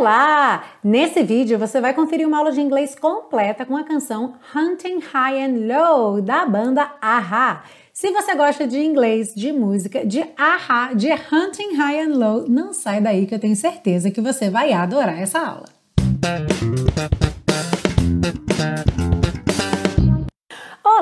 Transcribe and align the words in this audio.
Olá! 0.00 0.64
Nesse 0.82 1.22
vídeo 1.22 1.58
você 1.58 1.78
vai 1.78 1.92
conferir 1.92 2.26
uma 2.26 2.38
aula 2.38 2.52
de 2.52 2.58
inglês 2.58 2.94
completa 2.94 3.66
com 3.66 3.76
a 3.76 3.84
canção 3.84 4.32
Hunting 4.56 4.98
High 4.98 5.44
and 5.44 5.66
Low 5.66 6.22
da 6.22 6.46
banda 6.46 6.90
Aha. 7.02 7.62
Se 7.92 8.10
você 8.10 8.34
gosta 8.34 8.66
de 8.66 8.78
inglês, 8.78 9.34
de 9.34 9.52
música, 9.52 10.02
de 10.02 10.24
Aha, 10.38 10.94
de 10.94 11.08
Hunting 11.12 11.74
High 11.74 12.00
and 12.00 12.16
Low, 12.16 12.48
não 12.48 12.72
sai 12.72 13.02
daí 13.02 13.26
que 13.26 13.34
eu 13.34 13.38
tenho 13.38 13.54
certeza 13.54 14.10
que 14.10 14.22
você 14.22 14.48
vai 14.48 14.72
adorar 14.72 15.20
essa 15.20 15.38
aula. 15.38 15.66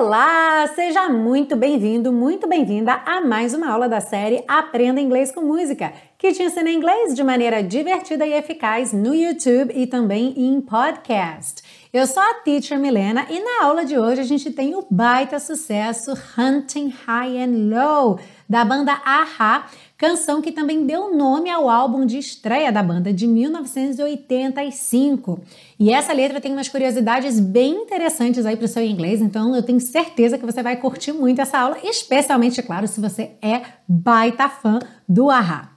Olá, 0.00 0.64
seja 0.76 1.08
muito 1.08 1.56
bem-vindo, 1.56 2.12
muito 2.12 2.46
bem-vinda 2.46 3.02
a 3.04 3.20
mais 3.20 3.52
uma 3.52 3.68
aula 3.68 3.88
da 3.88 4.00
série 4.00 4.44
Aprenda 4.46 5.00
Inglês 5.00 5.32
com 5.32 5.40
Música, 5.40 5.92
que 6.16 6.32
te 6.32 6.40
ensina 6.40 6.70
inglês 6.70 7.16
de 7.16 7.24
maneira 7.24 7.64
divertida 7.64 8.24
e 8.24 8.32
eficaz 8.32 8.92
no 8.92 9.12
YouTube 9.12 9.72
e 9.74 9.88
também 9.88 10.34
em 10.36 10.60
podcast. 10.60 11.64
Eu 11.92 12.06
sou 12.06 12.22
a 12.22 12.34
Teacher 12.44 12.78
Milena 12.78 13.26
e 13.28 13.40
na 13.40 13.66
aula 13.66 13.84
de 13.84 13.98
hoje 13.98 14.20
a 14.20 14.24
gente 14.24 14.52
tem 14.52 14.76
o 14.76 14.86
baita 14.88 15.40
sucesso 15.40 16.12
Hunting 16.38 16.94
High 17.04 17.42
and 17.42 17.68
Low 17.68 18.20
da 18.48 18.64
banda 18.64 18.92
Aha, 19.04 19.66
canção 19.98 20.40
que 20.40 20.52
também 20.52 20.86
deu 20.86 21.14
nome 21.14 21.50
ao 21.50 21.68
álbum 21.68 22.06
de 22.06 22.16
estreia 22.18 22.70
da 22.70 22.84
banda 22.84 23.12
de 23.12 23.26
1985. 23.26 25.40
E 25.78 25.92
essa 25.92 26.12
letra 26.12 26.40
tem 26.40 26.52
umas 26.52 26.68
curiosidades 26.68 27.40
bem 27.40 27.74
interessantes 27.74 28.46
aí 28.46 28.54
para 28.56 28.66
o 28.66 28.68
seu 28.68 28.84
inglês, 28.84 29.20
então 29.20 29.56
eu 29.56 29.62
tenho 29.62 29.80
certeza 29.80 30.38
que 30.38 30.46
você 30.46 30.62
vai 30.62 30.76
curtir 30.76 31.12
muito 31.12 31.40
essa 31.40 31.58
aula, 31.58 31.76
especialmente, 31.82 32.62
claro, 32.62 32.86
se 32.86 33.00
você 33.00 33.32
é 33.42 33.62
baita 33.88 34.48
fã 34.48 34.78
do 35.08 35.28
Aha. 35.28 35.72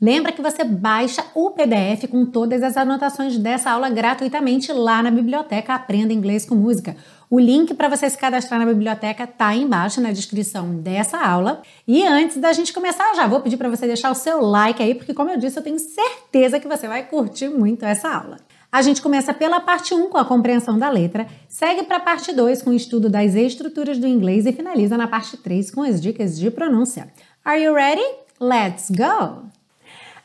Lembra 0.00 0.30
que 0.32 0.40
você 0.42 0.64
baixa 0.64 1.24
o 1.32 1.50
PDF 1.50 2.08
com 2.10 2.26
todas 2.26 2.60
as 2.62 2.76
anotações 2.76 3.38
dessa 3.38 3.70
aula 3.70 3.88
gratuitamente 3.88 4.72
lá 4.72 5.00
na 5.00 5.12
biblioteca 5.12 5.74
Aprenda 5.74 6.12
Inglês 6.12 6.44
com 6.44 6.56
Música. 6.56 6.96
O 7.32 7.40
link 7.40 7.72
para 7.72 7.88
você 7.88 8.10
se 8.10 8.18
cadastrar 8.18 8.60
na 8.60 8.66
biblioteca 8.66 9.26
tá 9.26 9.46
aí 9.46 9.62
embaixo 9.62 10.02
na 10.02 10.12
descrição 10.12 10.74
dessa 10.76 11.16
aula. 11.16 11.62
E 11.88 12.06
antes 12.06 12.36
da 12.36 12.52
gente 12.52 12.74
começar, 12.74 13.14
já 13.14 13.26
vou 13.26 13.40
pedir 13.40 13.56
para 13.56 13.70
você 13.70 13.86
deixar 13.86 14.10
o 14.10 14.14
seu 14.14 14.42
like 14.42 14.82
aí, 14.82 14.94
porque 14.94 15.14
como 15.14 15.30
eu 15.30 15.38
disse, 15.38 15.58
eu 15.58 15.62
tenho 15.62 15.78
certeza 15.78 16.60
que 16.60 16.68
você 16.68 16.86
vai 16.86 17.08
curtir 17.08 17.48
muito 17.48 17.86
essa 17.86 18.14
aula. 18.14 18.36
A 18.70 18.82
gente 18.82 19.00
começa 19.00 19.32
pela 19.32 19.60
parte 19.60 19.94
1 19.94 20.10
com 20.10 20.18
a 20.18 20.26
compreensão 20.26 20.78
da 20.78 20.90
letra, 20.90 21.26
segue 21.48 21.84
para 21.84 21.96
a 21.96 22.00
parte 22.00 22.34
2 22.34 22.60
com 22.60 22.68
o 22.68 22.74
estudo 22.74 23.08
das 23.08 23.34
estruturas 23.34 23.96
do 23.96 24.06
inglês 24.06 24.44
e 24.44 24.52
finaliza 24.52 24.98
na 24.98 25.08
parte 25.08 25.38
3 25.38 25.70
com 25.70 25.80
as 25.80 26.02
dicas 26.02 26.38
de 26.38 26.50
pronúncia. 26.50 27.10
Are 27.42 27.58
you 27.58 27.72
ready? 27.72 28.04
Let's 28.38 28.90
go! 28.90 29.46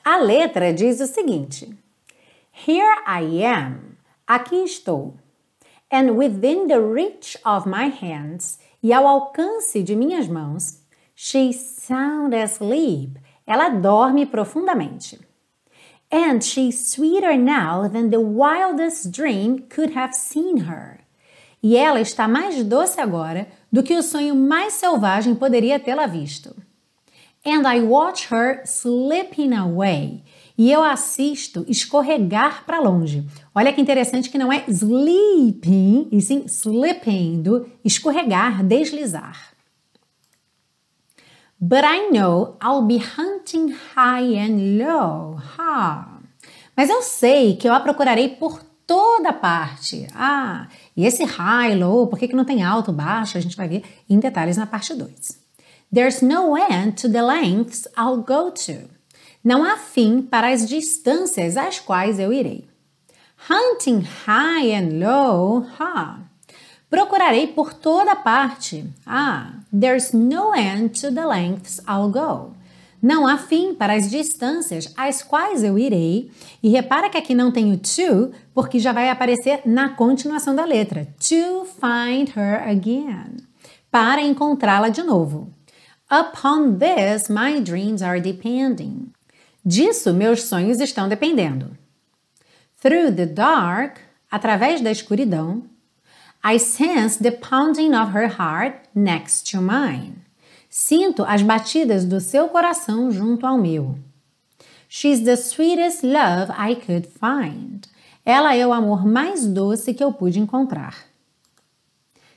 A 0.04 0.18
letra 0.18 0.74
diz 0.74 1.00
o 1.00 1.08
seguinte: 1.08 1.74
Here 2.68 3.02
I 3.08 3.46
am. 3.46 3.96
Aqui 4.28 4.58
estou. 4.58 5.16
And 5.90 6.18
within 6.18 6.68
the 6.68 6.82
reach 6.82 7.38
of 7.46 7.66
my 7.66 7.86
hands, 7.86 8.60
e 8.84 8.92
ao 8.92 9.08
alcance 9.08 9.82
de 9.84 9.96
minhas 9.96 10.28
mãos, 10.28 10.80
she's 11.16 11.60
sound 11.60 12.36
asleep. 12.36 13.18
Ela 13.46 13.70
dorme 13.70 14.26
profundamente. 14.26 15.20
And 16.12 16.44
she's 16.44 16.90
sweeter 16.90 17.38
now 17.38 17.88
than 17.88 18.10
the 18.10 18.20
wildest 18.20 19.12
dream 19.12 19.68
could 19.70 19.92
have 19.96 20.14
seen 20.14 20.66
her. 20.66 21.00
E 21.62 21.76
ela 21.76 22.00
está 22.00 22.28
mais 22.28 22.64
doce 22.64 23.00
agora 23.00 23.48
do 23.72 23.82
que 23.82 23.96
o 23.96 24.04
sonho 24.04 24.36
mais 24.36 24.74
selvagem 24.74 25.36
poderia 25.36 25.80
tê-la 25.80 26.06
visto 26.06 26.56
and 27.48 27.66
I 27.66 27.80
watch 27.80 28.26
her 28.26 28.62
slipping 28.66 29.54
away. 29.54 30.24
E 30.58 30.72
eu 30.72 30.84
assisto 30.84 31.64
escorregar 31.68 32.66
para 32.66 32.80
longe. 32.80 33.28
Olha 33.54 33.72
que 33.72 33.80
interessante 33.80 34.30
que 34.30 34.40
não 34.40 34.52
é 34.52 34.64
sleeping, 34.68 36.08
e 36.12 36.20
sim 36.20 36.46
slipping, 36.48 37.44
do 37.44 37.70
escorregar, 37.86 38.64
deslizar. 38.64 39.54
But 41.60 41.84
I 41.84 42.10
know 42.12 42.58
I'll 42.62 42.84
be 42.84 42.98
hunting 42.98 43.76
high 43.96 44.38
and 44.38 44.84
low. 44.84 45.40
Ha. 45.58 46.20
Mas 46.76 46.90
eu 46.90 47.02
sei 47.02 47.56
que 47.56 47.68
eu 47.68 47.74
a 47.74 47.80
procurarei 47.80 48.30
por 48.30 48.62
toda 48.86 49.34
parte. 49.34 50.08
Ah, 50.16 50.68
e 50.96 51.06
esse 51.06 51.24
high, 51.24 51.76
low, 51.76 52.08
por 52.08 52.18
que, 52.18 52.28
que 52.28 52.36
não 52.36 52.46
tem 52.46 52.64
alto, 52.64 52.92
baixo? 52.92 53.38
A 53.38 53.42
gente 53.42 53.58
vai 53.58 53.68
ver 53.68 53.84
em 54.10 54.20
detalhes 54.20 54.58
na 54.58 54.66
parte 54.66 54.94
2. 54.94 55.48
There's 55.94 56.22
no 56.22 56.58
end 56.58 57.02
to 57.02 57.12
the 57.12 57.22
lengths 57.22 57.88
I'll 57.98 58.18
go 58.18 58.52
to. 58.52 58.97
Não 59.48 59.64
há 59.64 59.78
fim 59.78 60.22
para 60.22 60.52
as 60.52 60.68
distâncias 60.68 61.56
às 61.56 61.80
quais 61.80 62.20
eu 62.20 62.34
irei. 62.34 62.68
Hunting 63.50 64.04
high 64.26 64.74
and 64.76 65.00
low, 65.00 65.66
ha. 65.80 66.20
Procurarei 66.90 67.48
por 67.48 67.74
toda 67.74 68.14
parte. 68.14 68.84
Ah, 69.06 69.54
there's 69.72 70.12
no 70.12 70.54
end 70.54 71.00
to 71.00 71.14
the 71.14 71.26
lengths 71.26 71.80
I'll 71.88 72.10
go. 72.10 72.58
Não 73.02 73.26
há 73.26 73.38
fim 73.38 73.74
para 73.74 73.94
as 73.94 74.10
distâncias 74.10 74.94
às 74.98 75.24
quais 75.24 75.64
eu 75.64 75.80
irei. 75.80 76.30
E 76.62 76.68
repara 76.68 77.10
que 77.10 77.18
aqui 77.18 77.34
não 77.34 77.50
tem 77.50 77.72
o 77.72 77.78
to, 77.78 78.34
porque 78.54 78.80
já 78.80 78.92
vai 78.92 79.10
aparecer 79.10 79.62
na 79.66 79.88
continuação 79.88 80.54
da 80.54 80.66
letra. 80.66 81.08
To 81.20 81.66
find 81.66 82.36
her 82.36 82.68
again. 82.68 83.38
Para 83.90 84.22
encontrá-la 84.22 84.90
de 84.90 85.04
novo. 85.04 85.50
Upon 86.12 86.74
this 86.74 87.30
my 87.30 87.62
dreams 87.62 88.02
are 88.02 88.20
depending. 88.20 89.14
Disso 89.68 90.14
meus 90.14 90.44
sonhos 90.44 90.80
estão 90.80 91.10
dependendo. 91.10 91.78
Through 92.82 93.18
the 93.18 93.26
dark, 93.26 93.98
através 94.32 94.80
da 94.80 94.90
escuridão, 94.90 95.64
I 96.42 96.58
sense 96.58 97.22
the 97.22 97.32
pounding 97.32 97.94
of 97.94 98.18
her 98.18 98.30
heart 98.30 98.88
next 98.96 99.52
to 99.52 99.62
mine. 99.62 100.24
Sinto 100.70 101.26
as 101.26 101.42
batidas 101.42 102.06
do 102.06 102.22
seu 102.22 102.48
coração 102.48 103.12
junto 103.12 103.46
ao 103.46 103.58
meu. 103.58 104.00
She's 104.88 105.26
the 105.26 105.36
sweetest 105.36 106.02
love 106.02 106.50
I 106.58 106.74
could 106.74 107.06
find. 107.06 107.90
Ela 108.24 108.56
é 108.56 108.66
o 108.66 108.72
amor 108.72 109.06
mais 109.06 109.46
doce 109.46 109.94
que 109.94 110.02
eu 110.02 110.14
pude 110.14 110.40
encontrar. 110.40 110.96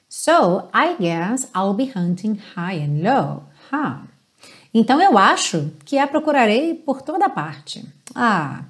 So, 0.09 0.69
I 0.75 0.97
guess 0.99 1.49
I'll 1.55 1.75
be 1.75 1.93
hunting 1.95 2.41
high 2.57 2.83
and 2.83 3.05
low. 3.05 3.45
Ah, 3.71 4.09
então 4.73 5.01
eu 5.01 5.19
acho 5.19 5.73
que 5.85 5.99
a 5.99 6.07
procurarei 6.07 6.75
por 6.75 7.03
toda 7.03 7.29
parte. 7.29 7.85
Ah, 8.15 8.65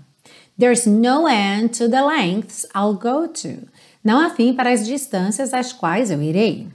there's 0.58 0.86
no 0.86 1.28
end 1.28 1.78
to 1.78 1.88
the 1.88 2.02
lengths 2.02 2.66
I'll 2.74 2.94
go 2.94 3.28
to. 3.28 3.68
Não 4.02 4.20
há 4.20 4.30
fim 4.30 4.54
para 4.54 4.72
as 4.72 4.86
distâncias 4.86 5.52
às 5.52 5.72
quais 5.72 6.10
eu 6.10 6.22
irei. 6.22 6.68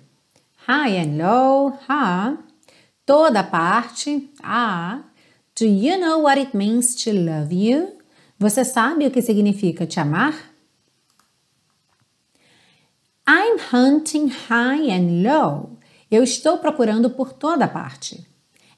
High 0.67 0.97
and 0.99 1.17
low, 1.17 1.79
ha. 1.87 2.37
Toda 3.05 3.43
parte, 3.43 4.29
ah. 4.43 5.01
Do 5.57 5.65
you 5.65 5.97
know 5.99 6.23
what 6.23 6.39
it 6.39 6.55
means 6.55 6.95
to 7.03 7.11
love 7.11 7.53
you? 7.53 7.97
Você 8.37 8.65
sabe 8.65 9.07
o 9.07 9.11
que 9.11 9.21
significa 9.21 9.87
te 9.87 9.99
amar? 9.99 10.35
I'm 13.27 13.57
hunting 13.73 14.27
high 14.27 14.91
and 14.91 15.23
low. 15.23 15.77
Eu 16.11 16.23
estou 16.23 16.59
procurando 16.59 17.09
por 17.09 17.33
toda 17.33 17.67
parte. 17.67 18.27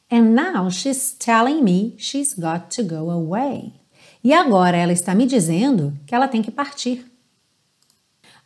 And 0.10 0.34
now 0.34 0.70
she's 0.70 1.14
telling 1.14 1.64
me 1.64 1.96
she's 1.98 2.34
got 2.34 2.70
to 2.76 2.84
go 2.84 3.10
away. 3.10 3.74
E 4.24 4.34
agora 4.34 4.78
ela 4.78 4.94
está 4.94 5.14
me 5.14 5.26
dizendo 5.26 5.94
que 6.06 6.16
ela 6.16 6.28
tem 6.28 6.42
que 6.42 6.52
partir. 6.52 7.06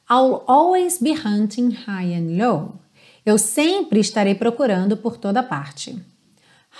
I'll 0.09 0.43
always 0.47 0.97
be 0.99 1.13
hunting 1.13 1.71
high 1.71 2.13
and 2.13 2.37
low. 2.37 2.79
Eu 3.25 3.37
sempre 3.37 3.99
estarei 3.99 4.35
procurando 4.35 4.97
por 4.97 5.17
toda 5.17 5.43
parte. 5.43 5.97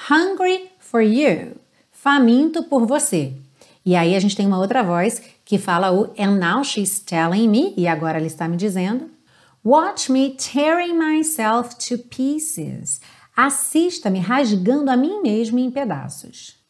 Hungry 0.10 0.70
for 0.80 1.02
you. 1.02 1.56
Faminto 1.92 2.64
por 2.64 2.86
você. 2.86 3.34
E 3.86 3.96
aí 3.96 4.16
a 4.16 4.20
gente 4.20 4.36
tem 4.36 4.46
uma 4.46 4.60
outra 4.60 4.84
voz 4.84 5.22
que 5.46 5.58
fala 5.58 5.92
o 5.92 6.14
and 6.18 6.38
now 6.40 6.64
she's 6.64 7.00
telling 7.00 7.48
me, 7.48 7.74
e 7.78 7.88
agora 7.88 8.18
ela 8.18 8.28
está 8.28 8.48
me 8.48 8.58
dizendo. 8.58 9.10
Watch 9.64 10.12
me 10.12 10.32
tearing 10.32 10.98
myself 10.98 11.76
to 11.88 11.98
pieces. 11.98 13.00
Assista-me 13.42 14.20
rasgando 14.20 14.92
a 14.92 14.96
mim 14.96 15.20
mesmo 15.24 15.58
em 15.58 15.72
pedaços. 15.72 16.62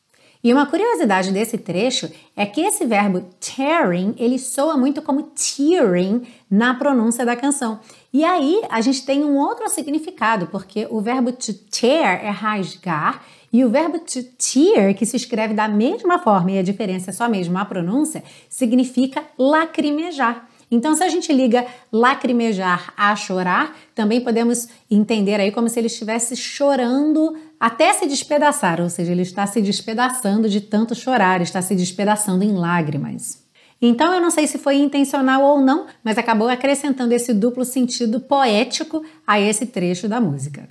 E 0.41 0.53
uma 0.53 0.65
curiosidade 0.65 1.29
desse 1.33 1.57
trecho 1.57 2.09
é 2.33 2.45
que 2.45 2.61
esse 2.61 2.85
verbo 2.85 3.25
tearing, 3.41 4.15
ele 4.17 4.39
soa 4.39 4.77
muito 4.77 5.01
como 5.01 5.23
tearing 5.35 6.25
na 6.49 6.73
pronúncia 6.73 7.25
da 7.25 7.35
canção. 7.35 7.81
E 8.13 8.23
aí 8.23 8.61
a 8.69 8.79
gente 8.79 9.05
tem 9.05 9.21
um 9.21 9.37
outro 9.37 9.69
significado, 9.69 10.47
porque 10.47 10.87
o 10.89 11.01
verbo 11.01 11.33
to 11.33 11.53
tear 11.53 12.23
é 12.23 12.29
rasgar 12.29 13.21
e 13.51 13.65
o 13.65 13.69
verbo 13.69 13.99
to 13.99 14.23
tear, 14.37 14.95
que 14.95 15.05
se 15.05 15.17
escreve 15.17 15.53
da 15.53 15.67
mesma 15.67 16.19
forma 16.19 16.51
e 16.51 16.57
a 16.57 16.63
diferença 16.63 17.09
é 17.09 17.13
só 17.13 17.27
mesmo 17.27 17.57
a 17.57 17.65
pronúncia, 17.65 18.23
significa 18.49 19.25
lacrimejar. 19.37 20.47
Então, 20.71 20.95
se 20.95 21.03
a 21.03 21.09
gente 21.09 21.33
liga 21.33 21.65
lacrimejar 21.91 22.93
a 22.95 23.13
chorar, 23.13 23.75
também 23.93 24.21
podemos 24.21 24.69
entender 24.89 25.37
aí 25.39 25.51
como 25.51 25.67
se 25.67 25.77
ele 25.77 25.87
estivesse 25.87 26.37
chorando 26.37 27.35
até 27.59 27.91
se 27.91 28.07
despedaçar, 28.07 28.79
ou 28.79 28.89
seja, 28.89 29.11
ele 29.11 29.21
está 29.21 29.45
se 29.45 29.61
despedaçando 29.61 30.49
de 30.49 30.61
tanto 30.61 30.95
chorar, 30.95 31.41
está 31.41 31.61
se 31.61 31.75
despedaçando 31.75 32.45
em 32.45 32.53
lágrimas. 32.53 33.41
Então 33.81 34.13
eu 34.13 34.21
não 34.21 34.29
sei 34.29 34.47
se 34.47 34.59
foi 34.59 34.75
intencional 34.75 35.43
ou 35.43 35.59
não, 35.59 35.87
mas 36.03 36.17
acabou 36.17 36.47
acrescentando 36.47 37.13
esse 37.13 37.33
duplo 37.33 37.65
sentido 37.65 38.19
poético 38.19 39.03
a 39.25 39.39
esse 39.39 39.65
trecho 39.65 40.07
da 40.07 40.21
música. 40.21 40.69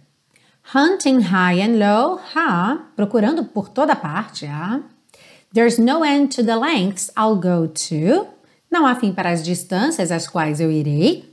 Hunting 0.72 1.20
high 1.20 1.60
and 1.60 1.78
low, 1.78 2.20
ha, 2.34 2.90
procurando 2.94 3.44
por 3.44 3.68
toda 3.68 3.96
parte, 3.96 4.46
ha. 4.46 4.80
There's 5.52 5.78
no 5.78 6.04
end 6.04 6.36
to 6.36 6.44
the 6.44 6.54
lengths 6.54 7.10
I'll 7.18 7.34
go 7.34 7.66
to. 7.66 8.39
Não 8.70 8.86
há 8.86 8.94
fim 8.94 9.12
para 9.12 9.30
as 9.30 9.42
distâncias 9.42 10.12
às 10.12 10.28
quais 10.28 10.60
eu 10.60 10.70
irei. 10.70 11.28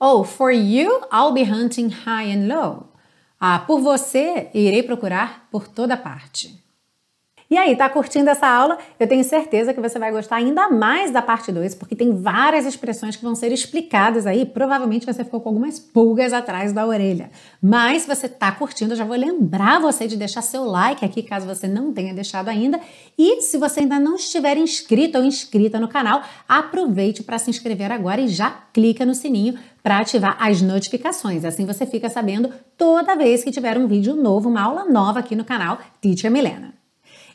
Oh, 0.00 0.24
for 0.24 0.50
you, 0.50 1.02
I'll 1.12 1.32
be 1.32 1.42
hunting 1.42 1.88
high 1.88 2.32
and 2.32 2.46
low. 2.46 2.92
Ah, 3.40 3.58
por 3.58 3.80
você, 3.80 4.48
irei 4.54 4.82
procurar 4.82 5.48
por 5.50 5.68
toda 5.68 5.96
parte. 5.96 6.62
E 7.50 7.56
aí, 7.56 7.74
tá 7.74 7.88
curtindo 7.88 8.28
essa 8.28 8.46
aula? 8.46 8.76
Eu 9.00 9.08
tenho 9.08 9.24
certeza 9.24 9.72
que 9.72 9.80
você 9.80 9.98
vai 9.98 10.12
gostar 10.12 10.36
ainda 10.36 10.68
mais 10.68 11.10
da 11.10 11.22
parte 11.22 11.50
2, 11.50 11.74
porque 11.76 11.96
tem 11.96 12.14
várias 12.14 12.66
expressões 12.66 13.16
que 13.16 13.22
vão 13.22 13.34
ser 13.34 13.50
explicadas 13.50 14.26
aí. 14.26 14.44
Provavelmente 14.44 15.06
você 15.06 15.24
ficou 15.24 15.40
com 15.40 15.48
algumas 15.48 15.78
pulgas 15.78 16.34
atrás 16.34 16.74
da 16.74 16.86
orelha. 16.86 17.30
Mas 17.62 18.02
se 18.02 18.08
você 18.08 18.28
tá 18.28 18.52
curtindo, 18.52 18.92
eu 18.92 18.98
já 18.98 19.04
vou 19.06 19.16
lembrar 19.16 19.80
você 19.80 20.06
de 20.06 20.14
deixar 20.14 20.42
seu 20.42 20.64
like 20.64 21.02
aqui, 21.02 21.22
caso 21.22 21.46
você 21.46 21.66
não 21.66 21.90
tenha 21.90 22.12
deixado 22.12 22.50
ainda. 22.50 22.78
E 23.16 23.40
se 23.40 23.56
você 23.56 23.80
ainda 23.80 23.98
não 23.98 24.16
estiver 24.16 24.58
inscrito 24.58 25.16
ou 25.16 25.24
inscrita 25.24 25.80
no 25.80 25.88
canal, 25.88 26.22
aproveite 26.46 27.22
para 27.22 27.38
se 27.38 27.48
inscrever 27.48 27.90
agora 27.90 28.20
e 28.20 28.28
já 28.28 28.50
clica 28.74 29.06
no 29.06 29.14
sininho 29.14 29.58
para 29.82 30.00
ativar 30.00 30.36
as 30.38 30.60
notificações. 30.60 31.46
Assim 31.46 31.64
você 31.64 31.86
fica 31.86 32.10
sabendo 32.10 32.52
toda 32.76 33.16
vez 33.16 33.42
que 33.42 33.50
tiver 33.50 33.78
um 33.78 33.88
vídeo 33.88 34.14
novo, 34.14 34.50
uma 34.50 34.60
aula 34.60 34.84
nova 34.84 35.20
aqui 35.20 35.34
no 35.34 35.46
canal 35.46 35.78
Teacher 36.02 36.30
Milena. 36.30 36.74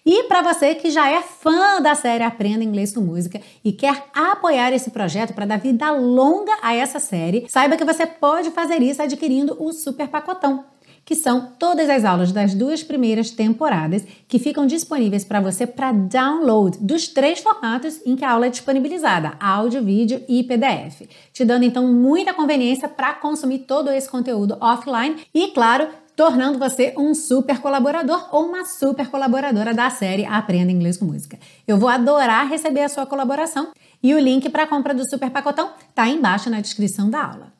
E 0.05 0.23
para 0.23 0.41
você 0.41 0.75
que 0.75 0.91
já 0.91 1.09
é 1.09 1.21
fã 1.21 1.81
da 1.81 1.95
série 1.95 2.23
Aprenda 2.23 2.63
Inglês 2.63 2.91
com 2.91 2.99
Música 2.99 3.39
e 3.63 3.71
quer 3.71 4.07
apoiar 4.13 4.73
esse 4.73 4.91
projeto 4.91 5.33
para 5.33 5.45
dar 5.45 5.59
vida 5.59 5.89
longa 5.91 6.51
a 6.61 6.75
essa 6.75 6.99
série, 6.99 7.45
saiba 7.47 7.77
que 7.77 7.85
você 7.85 8.05
pode 8.05 8.51
fazer 8.51 8.81
isso 8.81 9.01
adquirindo 9.01 9.55
o 9.57 9.71
Super 9.71 10.09
Pacotão 10.09 10.65
que 11.05 11.15
são 11.15 11.51
todas 11.59 11.89
as 11.89 12.05
aulas 12.05 12.31
das 12.31 12.53
duas 12.53 12.83
primeiras 12.83 13.29
temporadas 13.29 14.03
que 14.27 14.39
ficam 14.39 14.65
disponíveis 14.65 15.25
para 15.25 15.41
você 15.41 15.67
para 15.67 15.91
download 15.91 16.77
dos 16.79 17.07
três 17.07 17.39
formatos 17.39 17.99
em 18.05 18.15
que 18.15 18.23
a 18.23 18.31
aula 18.31 18.47
é 18.47 18.49
disponibilizada: 18.49 19.33
áudio, 19.39 19.83
vídeo 19.83 20.23
e 20.27 20.43
PDF, 20.43 21.07
te 21.31 21.43
dando 21.43 21.63
então 21.63 21.91
muita 21.91 22.33
conveniência 22.33 22.87
para 22.87 23.13
consumir 23.13 23.59
todo 23.59 23.89
esse 23.89 24.09
conteúdo 24.09 24.57
offline 24.61 25.17
e, 25.33 25.49
claro, 25.49 25.87
tornando 26.15 26.59
você 26.59 26.93
um 26.97 27.13
super 27.13 27.59
colaborador 27.59 28.29
ou 28.31 28.45
uma 28.45 28.65
super 28.65 29.09
colaboradora 29.09 29.73
da 29.73 29.89
série 29.89 30.25
Aprenda 30.25 30.71
Inglês 30.71 30.97
com 30.97 31.05
Música. 31.05 31.37
Eu 31.67 31.77
vou 31.77 31.89
adorar 31.89 32.47
receber 32.47 32.81
a 32.81 32.89
sua 32.89 33.05
colaboração 33.05 33.71
e 34.01 34.13
o 34.13 34.19
link 34.19 34.49
para 34.49 34.63
a 34.63 34.67
compra 34.67 34.93
do 34.93 35.09
super 35.09 35.29
pacotão 35.29 35.71
está 35.89 36.07
embaixo 36.07 36.49
na 36.49 36.61
descrição 36.61 37.09
da 37.09 37.23
aula. 37.23 37.53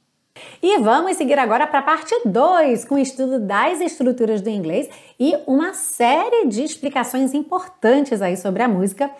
E 0.61 0.79
vamos 0.79 1.15
seguir 1.17 1.37
agora 1.37 1.67
para 1.67 1.79
a 1.79 1.83
parte 1.83 2.13
2, 2.25 2.85
com 2.85 2.95
o 2.95 2.99
estudo 2.99 3.39
das 3.39 3.79
estruturas 3.79 4.41
do 4.41 4.49
inglês 4.49 4.89
e 5.19 5.35
uma 5.45 5.73
série 5.73 6.47
de 6.47 6.63
explicações 6.63 7.33
importantes 7.33 8.21
aí 8.21 8.35
sobre 8.35 8.63
a 8.63 8.67
música, 8.67 9.11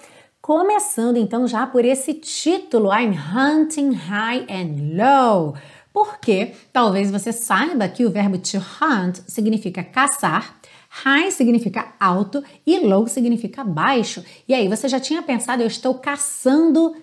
começando 0.42 1.18
então 1.18 1.48
já 1.48 1.68
por 1.68 1.86
esse 1.86 2.16
título 2.16 2.92
I'm 2.92 3.16
hunting 3.16 3.94
high 3.94 4.46
and 4.50 4.98
low 4.98 5.54
porque 5.94 6.54
talvez 6.74 7.12
você 7.12 7.31
saiba 7.31 7.88
que 7.88 8.04
o 8.04 8.10
verbo 8.10 8.40
to 8.40 8.57
hunt 8.57 9.19
significa 9.28 9.84
caçar, 9.84 10.57
high 10.90 11.30
significa 11.31 11.94
alto 12.00 12.44
e 12.66 12.80
low 12.80 13.07
significa 13.07 13.63
baixo. 13.63 14.24
E 14.48 14.54
aí 14.54 14.68
você 14.68 14.90
já 14.90 15.00
tinha 15.00 15.22
pensado, 15.22 15.62
eu 15.62 15.68
estou 15.68 15.94
caçando 15.94 16.95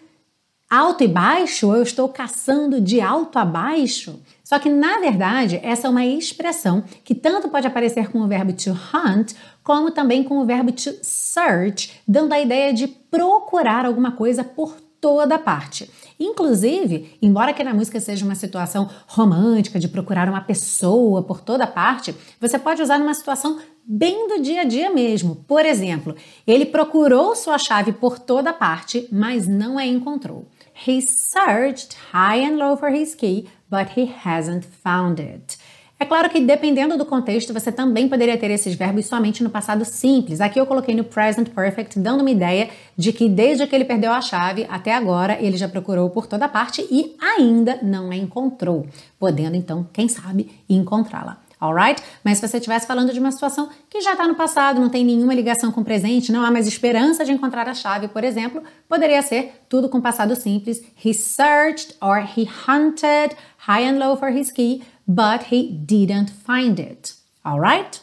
alto 0.68 1.02
e 1.04 1.08
baixo, 1.08 1.68
ou 1.68 1.76
eu 1.76 1.82
estou 1.82 2.08
caçando 2.08 2.80
de 2.80 3.00
alto 3.00 3.38
a 3.38 3.44
baixo? 3.44 4.20
Só 4.44 4.58
que 4.58 4.68
na 4.68 4.98
verdade, 4.98 5.60
essa 5.62 5.86
é 5.86 5.90
uma 5.90 6.04
expressão 6.04 6.82
que 7.04 7.14
tanto 7.14 7.48
pode 7.48 7.66
aparecer 7.66 8.10
com 8.10 8.20
o 8.20 8.26
verbo 8.26 8.52
to 8.52 8.70
hunt, 8.70 9.34
como 9.62 9.92
também 9.92 10.24
com 10.24 10.38
o 10.38 10.44
verbo 10.44 10.72
to 10.72 10.90
search, 11.02 12.00
dando 12.06 12.32
a 12.32 12.40
ideia 12.40 12.72
de 12.72 12.88
procurar 12.88 13.86
alguma 13.86 14.12
coisa 14.12 14.42
por 14.42 14.76
toda 15.00 15.38
parte. 15.38 15.90
Inclusive, 16.18 17.16
embora 17.22 17.54
que 17.54 17.64
na 17.64 17.72
música 17.72 17.98
seja 17.98 18.24
uma 18.24 18.34
situação 18.34 18.90
romântica 19.06 19.78
de 19.80 19.88
procurar 19.88 20.28
uma 20.28 20.42
pessoa 20.42 21.22
por 21.22 21.40
toda 21.40 21.66
parte, 21.66 22.14
você 22.38 22.58
pode 22.58 22.82
usar 22.82 22.98
numa 22.98 23.14
situação 23.14 23.58
bem 23.84 24.28
do 24.28 24.42
dia 24.42 24.60
a 24.60 24.64
dia 24.64 24.90
mesmo. 24.90 25.36
Por 25.48 25.64
exemplo, 25.64 26.14
ele 26.46 26.66
procurou 26.66 27.34
sua 27.34 27.58
chave 27.58 27.92
por 27.92 28.18
toda 28.18 28.52
parte, 28.52 29.08
mas 29.10 29.48
não 29.48 29.78
a 29.78 29.86
encontrou. 29.86 30.46
He 30.86 31.00
searched 31.00 31.96
high 32.12 32.44
and 32.44 32.56
low 32.56 32.76
for 32.76 32.90
his 32.90 33.14
key, 33.14 33.48
but 33.70 33.98
he 33.98 34.12
hasn't 34.24 34.66
found 34.84 35.20
it. 35.20 35.58
É 36.02 36.06
claro 36.06 36.30
que 36.30 36.40
dependendo 36.40 36.96
do 36.96 37.04
contexto, 37.04 37.52
você 37.52 37.70
também 37.70 38.08
poderia 38.08 38.38
ter 38.38 38.50
esses 38.50 38.74
verbos 38.74 39.04
somente 39.04 39.42
no 39.44 39.50
passado 39.50 39.84
simples. 39.84 40.40
Aqui 40.40 40.58
eu 40.58 40.64
coloquei 40.64 40.94
no 40.94 41.04
present 41.04 41.50
perfect, 41.50 41.98
dando 41.98 42.22
uma 42.22 42.30
ideia 42.30 42.70
de 42.96 43.12
que 43.12 43.28
desde 43.28 43.66
que 43.66 43.76
ele 43.76 43.84
perdeu 43.84 44.10
a 44.10 44.22
chave 44.22 44.66
até 44.70 44.94
agora, 44.94 45.36
ele 45.38 45.58
já 45.58 45.68
procurou 45.68 46.08
por 46.08 46.26
toda 46.26 46.48
parte 46.48 46.80
e 46.90 47.14
ainda 47.20 47.80
não 47.82 48.10
a 48.10 48.16
encontrou, 48.16 48.86
podendo 49.18 49.54
então, 49.54 49.86
quem 49.92 50.08
sabe, 50.08 50.50
encontrá-la. 50.70 51.36
Alright? 51.60 52.02
Mas 52.24 52.38
se 52.38 52.48
você 52.48 52.56
estivesse 52.56 52.86
falando 52.86 53.12
de 53.12 53.20
uma 53.20 53.30
situação 53.30 53.68
que 53.90 54.00
já 54.00 54.12
está 54.12 54.26
no 54.26 54.34
passado, 54.34 54.80
não 54.80 54.88
tem 54.88 55.04
nenhuma 55.04 55.34
ligação 55.34 55.70
com 55.70 55.82
o 55.82 55.84
presente, 55.84 56.32
não 56.32 56.42
há 56.42 56.50
mais 56.50 56.66
esperança 56.66 57.22
de 57.26 57.32
encontrar 57.32 57.68
a 57.68 57.74
chave, 57.74 58.08
por 58.08 58.24
exemplo, 58.24 58.62
poderia 58.88 59.20
ser 59.20 59.60
tudo 59.68 59.86
com 59.90 60.00
passado 60.00 60.34
simples. 60.34 60.82
He 61.04 61.12
searched 61.12 61.94
or 62.00 62.16
he 62.20 62.48
hunted 62.66 63.36
high 63.58 63.86
and 63.86 63.98
low 63.98 64.16
for 64.16 64.34
his 64.34 64.50
key, 64.50 64.82
but 65.10 65.52
he 65.52 65.68
didn't 65.68 66.30
find 66.30 66.78
it. 66.78 67.14
Alright? 67.44 68.00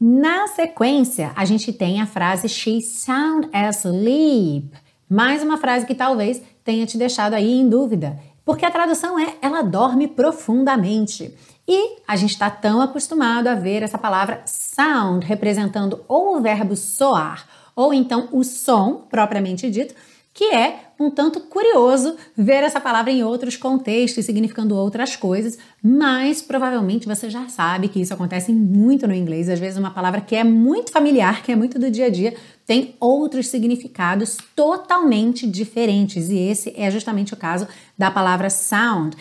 Na 0.00 0.48
sequência, 0.48 1.30
a 1.36 1.44
gente 1.44 1.72
tem 1.72 2.00
a 2.00 2.06
frase 2.06 2.48
She 2.48 2.80
sound 2.80 3.48
asleep. 3.52 4.72
Mais 5.08 5.44
uma 5.44 5.58
frase 5.58 5.86
que 5.86 5.94
talvez 5.94 6.42
tenha 6.64 6.86
te 6.86 6.98
deixado 6.98 7.34
aí 7.34 7.52
em 7.52 7.68
dúvida, 7.68 8.18
porque 8.44 8.66
a 8.66 8.70
tradução 8.70 9.16
é 9.16 9.36
ela 9.40 9.62
dorme 9.62 10.08
profundamente. 10.08 11.32
E 11.68 11.98
a 12.08 12.16
gente 12.16 12.32
está 12.32 12.50
tão 12.50 12.80
acostumado 12.80 13.46
a 13.46 13.54
ver 13.54 13.84
essa 13.84 13.96
palavra 13.96 14.42
sound 14.44 15.24
representando 15.24 16.04
ou 16.08 16.36
o 16.36 16.40
verbo 16.40 16.74
soar 16.74 17.46
ou 17.76 17.94
então 17.94 18.28
o 18.32 18.42
som 18.42 19.06
propriamente 19.08 19.70
dito, 19.70 19.94
que 20.34 20.52
é 20.52 20.91
um 21.06 21.10
tanto 21.10 21.40
curioso 21.40 22.16
ver 22.36 22.62
essa 22.62 22.80
palavra 22.80 23.10
em 23.10 23.22
outros 23.24 23.56
contextos, 23.56 24.24
significando 24.24 24.76
outras 24.76 25.16
coisas, 25.16 25.58
mas 25.82 26.40
provavelmente 26.40 27.06
você 27.06 27.28
já 27.28 27.48
sabe 27.48 27.88
que 27.88 28.00
isso 28.00 28.14
acontece 28.14 28.52
muito 28.52 29.06
no 29.06 29.14
inglês. 29.14 29.48
Às 29.48 29.58
vezes, 29.58 29.78
uma 29.78 29.90
palavra 29.90 30.20
que 30.20 30.36
é 30.36 30.44
muito 30.44 30.92
familiar, 30.92 31.42
que 31.42 31.52
é 31.52 31.56
muito 31.56 31.78
do 31.78 31.90
dia 31.90 32.06
a 32.06 32.10
dia, 32.10 32.34
tem 32.66 32.94
outros 33.00 33.48
significados 33.48 34.38
totalmente 34.54 35.46
diferentes, 35.46 36.30
e 36.30 36.38
esse 36.38 36.72
é 36.76 36.90
justamente 36.90 37.34
o 37.34 37.36
caso 37.36 37.66
da 37.98 38.10
palavra 38.10 38.48
sound. 38.48 39.16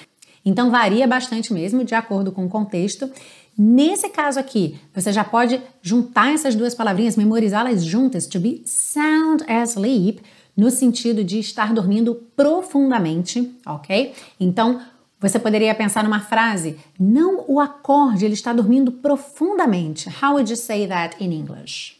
Então, 0.45 0.71
varia 0.71 1.07
bastante 1.07 1.53
mesmo 1.53 1.83
de 1.83 1.95
acordo 1.95 2.31
com 2.31 2.45
o 2.45 2.49
contexto. 2.49 3.09
Nesse 3.57 4.09
caso 4.09 4.39
aqui, 4.39 4.79
você 4.93 5.11
já 5.11 5.23
pode 5.23 5.61
juntar 5.81 6.33
essas 6.33 6.55
duas 6.55 6.73
palavrinhas, 6.73 7.15
memorizá-las 7.15 7.83
juntas, 7.83 8.25
to 8.25 8.39
be 8.39 8.63
sound 8.65 9.43
asleep 9.47 10.21
no 10.55 10.69
sentido 10.69 11.23
de 11.23 11.39
estar 11.39 11.73
dormindo 11.73 12.15
profundamente, 12.35 13.57
ok? 13.65 14.13
Então, 14.39 14.81
você 15.19 15.37
poderia 15.37 15.75
pensar 15.75 16.03
numa 16.03 16.19
frase: 16.19 16.79
não 16.99 17.45
o 17.47 17.59
acorde, 17.59 18.25
ele 18.25 18.33
está 18.33 18.51
dormindo 18.51 18.91
profundamente. 18.91 20.09
How 20.09 20.33
would 20.33 20.49
you 20.49 20.57
say 20.57 20.87
that 20.87 21.23
in 21.23 21.31
English? 21.31 21.97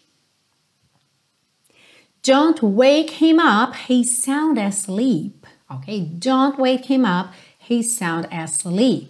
Don't 2.24 2.64
wake 2.64 3.24
him 3.24 3.38
up, 3.40 3.76
he's 3.88 4.10
sound 4.12 4.60
asleep. 4.60 5.48
Ok? 5.70 6.12
Don't 6.20 6.62
wake 6.62 6.92
him 6.94 7.04
up, 7.04 7.32
he's 7.70 7.92
sound 7.92 8.28
asleep. 8.32 9.10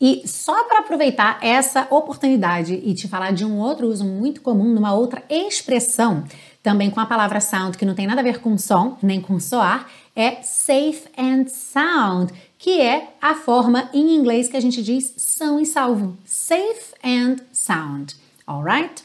E 0.00 0.26
só 0.26 0.64
para 0.64 0.80
aproveitar 0.80 1.38
essa 1.40 1.86
oportunidade 1.88 2.74
e 2.74 2.92
te 2.94 3.06
falar 3.06 3.32
de 3.32 3.44
um 3.44 3.60
outro 3.60 3.86
uso 3.86 4.04
muito 4.04 4.40
comum, 4.40 4.74
numa 4.74 4.92
outra 4.92 5.22
expressão, 5.30 6.24
também 6.62 6.90
com 6.90 7.00
a 7.00 7.06
palavra 7.06 7.40
sound, 7.40 7.76
que 7.76 7.84
não 7.84 7.94
tem 7.94 8.06
nada 8.06 8.20
a 8.20 8.24
ver 8.24 8.40
com 8.40 8.56
som, 8.56 8.96
nem 9.02 9.20
com 9.20 9.40
soar, 9.40 9.88
é 10.14 10.42
safe 10.42 11.04
and 11.18 11.46
sound, 11.48 12.32
que 12.58 12.80
é 12.80 13.14
a 13.20 13.34
forma 13.34 13.88
em 13.92 14.14
inglês 14.14 14.48
que 14.48 14.56
a 14.56 14.60
gente 14.60 14.82
diz 14.82 15.12
são 15.16 15.58
e 15.58 15.66
salvo. 15.66 16.16
Safe 16.24 16.94
and 17.04 17.36
sound. 17.52 18.14
Alright? 18.46 19.02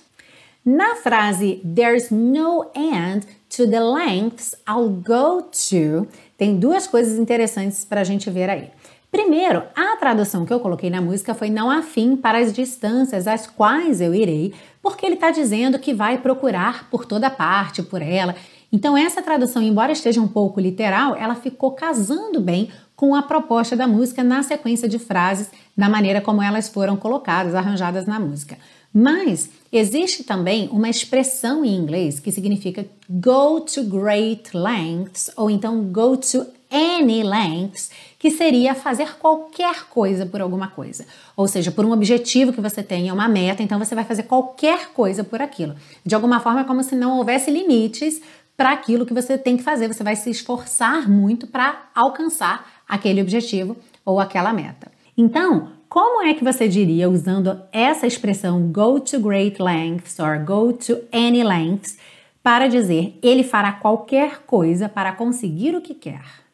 Na 0.64 0.96
frase 0.96 1.62
There's 1.64 2.12
no 2.12 2.66
end 2.76 3.26
to 3.50 3.68
the 3.68 3.80
lengths 3.80 4.54
I'll 4.68 4.90
go 4.90 5.42
to, 5.70 6.08
tem 6.38 6.60
duas 6.60 6.86
coisas 6.86 7.18
interessantes 7.18 7.84
para 7.84 8.02
a 8.02 8.04
gente 8.04 8.30
ver 8.30 8.50
aí. 8.50 8.70
Primeiro, 9.10 9.64
a 9.74 9.96
tradução 9.96 10.46
que 10.46 10.54
eu 10.54 10.60
coloquei 10.60 10.90
na 10.90 11.02
música 11.02 11.34
foi 11.34 11.50
não 11.50 11.72
há 11.72 11.82
fim 11.82 12.16
para 12.18 12.40
as 12.40 12.52
distâncias 12.52 13.26
às 13.26 13.48
quais 13.48 14.02
eu 14.02 14.14
irei, 14.14 14.54
porque 14.90 15.06
ele 15.06 15.16
está 15.16 15.32
dizendo 15.32 15.78
que 15.78 15.94
vai 15.94 16.18
procurar 16.18 16.90
por 16.90 17.06
toda 17.06 17.30
parte 17.30 17.84
por 17.84 18.02
ela. 18.02 18.34
Então, 18.72 18.98
essa 18.98 19.22
tradução, 19.22 19.62
embora 19.62 19.92
esteja 19.92 20.22
um 20.22 20.28
pouco 20.28 20.62
literal, 20.62 21.14
ela 21.16 21.36
ficou 21.36 21.72
casando 21.72 22.40
bem 22.40 22.70
com 22.96 23.14
a 23.14 23.22
proposta 23.22 23.76
da 23.76 23.86
música 23.86 24.24
na 24.24 24.42
sequência 24.44 24.88
de 24.88 24.98
frases, 24.98 25.52
da 25.76 25.90
maneira 25.90 26.22
como 26.22 26.42
elas 26.42 26.70
foram 26.70 26.96
colocadas, 26.96 27.54
arranjadas 27.54 28.06
na 28.06 28.18
música. 28.18 28.58
Mas 28.94 29.50
existe 29.72 30.24
também 30.24 30.70
uma 30.72 30.90
expressão 30.90 31.66
em 31.66 31.76
inglês 31.76 32.20
que 32.22 32.32
significa 32.32 32.86
go 33.10 33.60
to 33.60 33.84
great 33.84 34.56
lengths 34.56 35.30
ou 35.36 35.50
então 35.52 35.84
go 35.84 36.16
to 36.16 36.46
any 36.72 37.24
lengths, 37.24 37.92
que 38.20 38.32
seria 38.32 38.76
fazer 38.76 39.18
qualquer 39.18 39.86
coisa 39.86 40.26
por 40.26 40.42
alguma 40.42 40.68
coisa. 40.68 41.06
Ou 41.36 41.48
seja, 41.48 41.72
por 41.72 41.86
um 41.86 41.92
objetivo 41.92 42.52
que 42.52 42.62
você 42.62 42.82
tenha, 42.82 43.14
uma 43.14 43.28
meta, 43.28 43.64
então 43.64 43.80
você 43.80 43.96
vai 43.96 44.04
fazer 44.04 44.24
qualquer 44.24 44.90
coisa 44.90 45.24
por 45.24 45.42
aquilo. 45.42 45.76
De 46.06 46.16
alguma 46.16 46.40
forma, 46.40 46.62
é 46.62 46.64
como 46.64 46.84
se 46.84 46.96
não 46.96 47.18
houvesse 47.18 47.52
limites 47.52 48.22
para 48.56 48.72
aquilo 48.72 49.06
que 49.06 49.14
você 49.14 49.38
tem 49.38 49.56
que 49.56 49.64
fazer. 49.64 49.88
Você 49.88 50.04
vai 50.04 50.16
se 50.16 50.30
esforçar 50.30 51.10
muito 51.10 51.48
para 51.48 51.90
alcançar 51.94 52.68
aquele 52.88 53.22
objetivo 53.22 53.78
ou 54.04 54.20
aquela 54.20 54.52
meta. 54.52 54.92
Então, 55.16 55.72
como 55.88 56.22
é 56.22 56.34
que 56.34 56.44
você 56.44 56.68
diria 56.68 57.10
usando 57.10 57.62
essa 57.72 58.06
expressão 58.06 58.72
go 58.72 59.00
to 59.00 59.20
great 59.20 59.62
lengths 59.62 60.20
or 60.20 60.38
go 60.44 60.74
to 60.74 60.98
any 61.12 61.44
lengths 61.44 61.98
para 62.44 62.68
dizer 62.68 63.18
ele 63.22 63.44
fará 63.44 63.72
qualquer 63.72 64.40
coisa 64.46 64.90
para 64.90 65.14
conseguir 65.14 65.76
o 65.76 65.82
que 65.82 65.94
quer? 65.94 66.47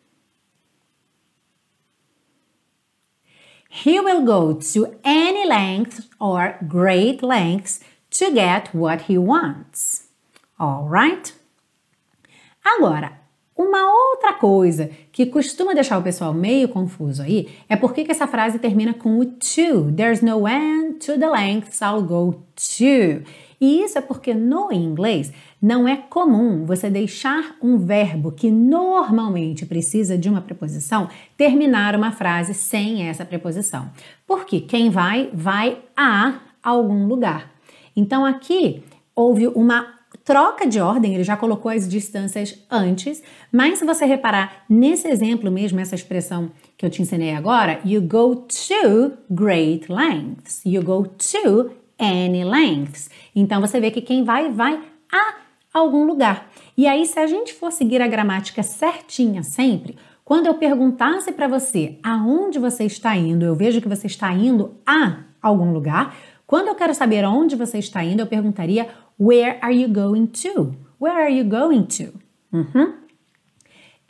He 3.75 3.99
will 3.99 4.23
go 4.23 4.53
to 4.53 4.99
any 5.03 5.47
length 5.47 6.07
or 6.19 6.57
great 6.67 7.23
lengths 7.23 7.79
to 8.11 8.31
get 8.31 8.69
what 8.71 9.05
he 9.09 9.17
wants. 9.17 10.09
Alright? 10.59 11.33
Agora, 12.63 13.13
uma 13.57 13.83
outra 13.91 14.33
coisa 14.33 14.91
que 15.11 15.25
costuma 15.25 15.73
deixar 15.73 15.97
o 15.97 16.03
pessoal 16.03 16.35
meio 16.35 16.69
confuso 16.69 17.23
aí 17.23 17.49
é 17.67 17.75
por 17.75 17.93
que 17.93 18.05
essa 18.07 18.27
frase 18.27 18.59
termina 18.59 18.93
com 18.93 19.17
o 19.17 19.25
to. 19.25 19.91
There's 19.95 20.21
no 20.21 20.47
end 20.47 20.99
to 21.05 21.17
the 21.17 21.27
lengths 21.27 21.81
I'll 21.81 22.03
go 22.03 22.43
to. 22.55 23.23
E 23.63 23.81
isso 23.81 23.97
é 23.97 24.01
porque 24.01 24.33
no 24.33 24.73
inglês 24.73 25.31
não 25.61 25.87
é 25.87 25.95
comum 25.95 26.65
você 26.65 26.89
deixar 26.89 27.55
um 27.61 27.77
verbo 27.77 28.29
que 28.29 28.51
normalmente 28.51 29.65
precisa 29.65 30.17
de 30.17 30.27
uma 30.27 30.41
preposição 30.41 31.07
terminar 31.37 31.95
uma 31.95 32.11
frase 32.11 32.53
sem 32.53 33.07
essa 33.07 33.23
preposição. 33.23 33.89
Porque 34.27 34.59
quem 34.59 34.89
vai, 34.89 35.29
vai 35.33 35.77
a 35.95 36.41
algum 36.61 37.07
lugar. 37.07 37.53
Então 37.95 38.25
aqui 38.25 38.83
houve 39.15 39.47
uma 39.47 39.93
troca 40.25 40.67
de 40.67 40.81
ordem, 40.81 41.15
ele 41.15 41.23
já 41.23 41.37
colocou 41.37 41.71
as 41.71 41.87
distâncias 41.87 42.61
antes, 42.69 43.23
mas 43.49 43.79
se 43.79 43.85
você 43.85 44.03
reparar 44.03 44.65
nesse 44.69 45.07
exemplo 45.07 45.49
mesmo, 45.49 45.79
essa 45.79 45.95
expressão 45.95 46.51
que 46.77 46.85
eu 46.85 46.89
te 46.89 47.01
ensinei 47.01 47.33
agora, 47.33 47.79
you 47.85 48.01
go 48.01 48.35
to 48.35 49.13
great 49.29 49.89
lengths, 49.89 50.61
you 50.65 50.83
go 50.83 51.05
to 51.05 51.71
any 51.99 52.43
lengths. 52.43 53.09
Então 53.35 53.61
você 53.61 53.79
vê 53.79 53.91
que 53.91 54.01
quem 54.01 54.23
vai, 54.23 54.49
vai 54.49 54.81
a 55.11 55.35
algum 55.73 56.05
lugar. 56.05 56.49
E 56.77 56.87
aí, 56.87 57.05
se 57.05 57.19
a 57.19 57.27
gente 57.27 57.53
for 57.53 57.71
seguir 57.71 58.01
a 58.01 58.07
gramática 58.07 58.63
certinha 58.63 59.43
sempre, 59.43 59.95
quando 60.23 60.47
eu 60.47 60.55
perguntasse 60.55 61.31
para 61.31 61.47
você 61.47 61.99
aonde 62.03 62.57
você 62.57 62.85
está 62.85 63.15
indo, 63.15 63.45
eu 63.45 63.55
vejo 63.55 63.81
que 63.81 63.89
você 63.89 64.07
está 64.07 64.31
indo 64.33 64.75
a 64.85 65.23
algum 65.41 65.71
lugar. 65.73 66.15
Quando 66.47 66.67
eu 66.67 66.75
quero 66.75 66.93
saber 66.93 67.23
aonde 67.23 67.55
você 67.55 67.79
está 67.79 68.03
indo, 68.03 68.21
eu 68.21 68.27
perguntaria 68.27 68.87
Where 69.19 69.57
are 69.61 69.75
you 69.75 69.89
going 69.89 70.27
to? 70.27 70.75
Where 70.99 71.21
are 71.21 71.37
you 71.37 71.45
going 71.45 71.83
to? 71.83 72.13
Uhum. 72.51 72.93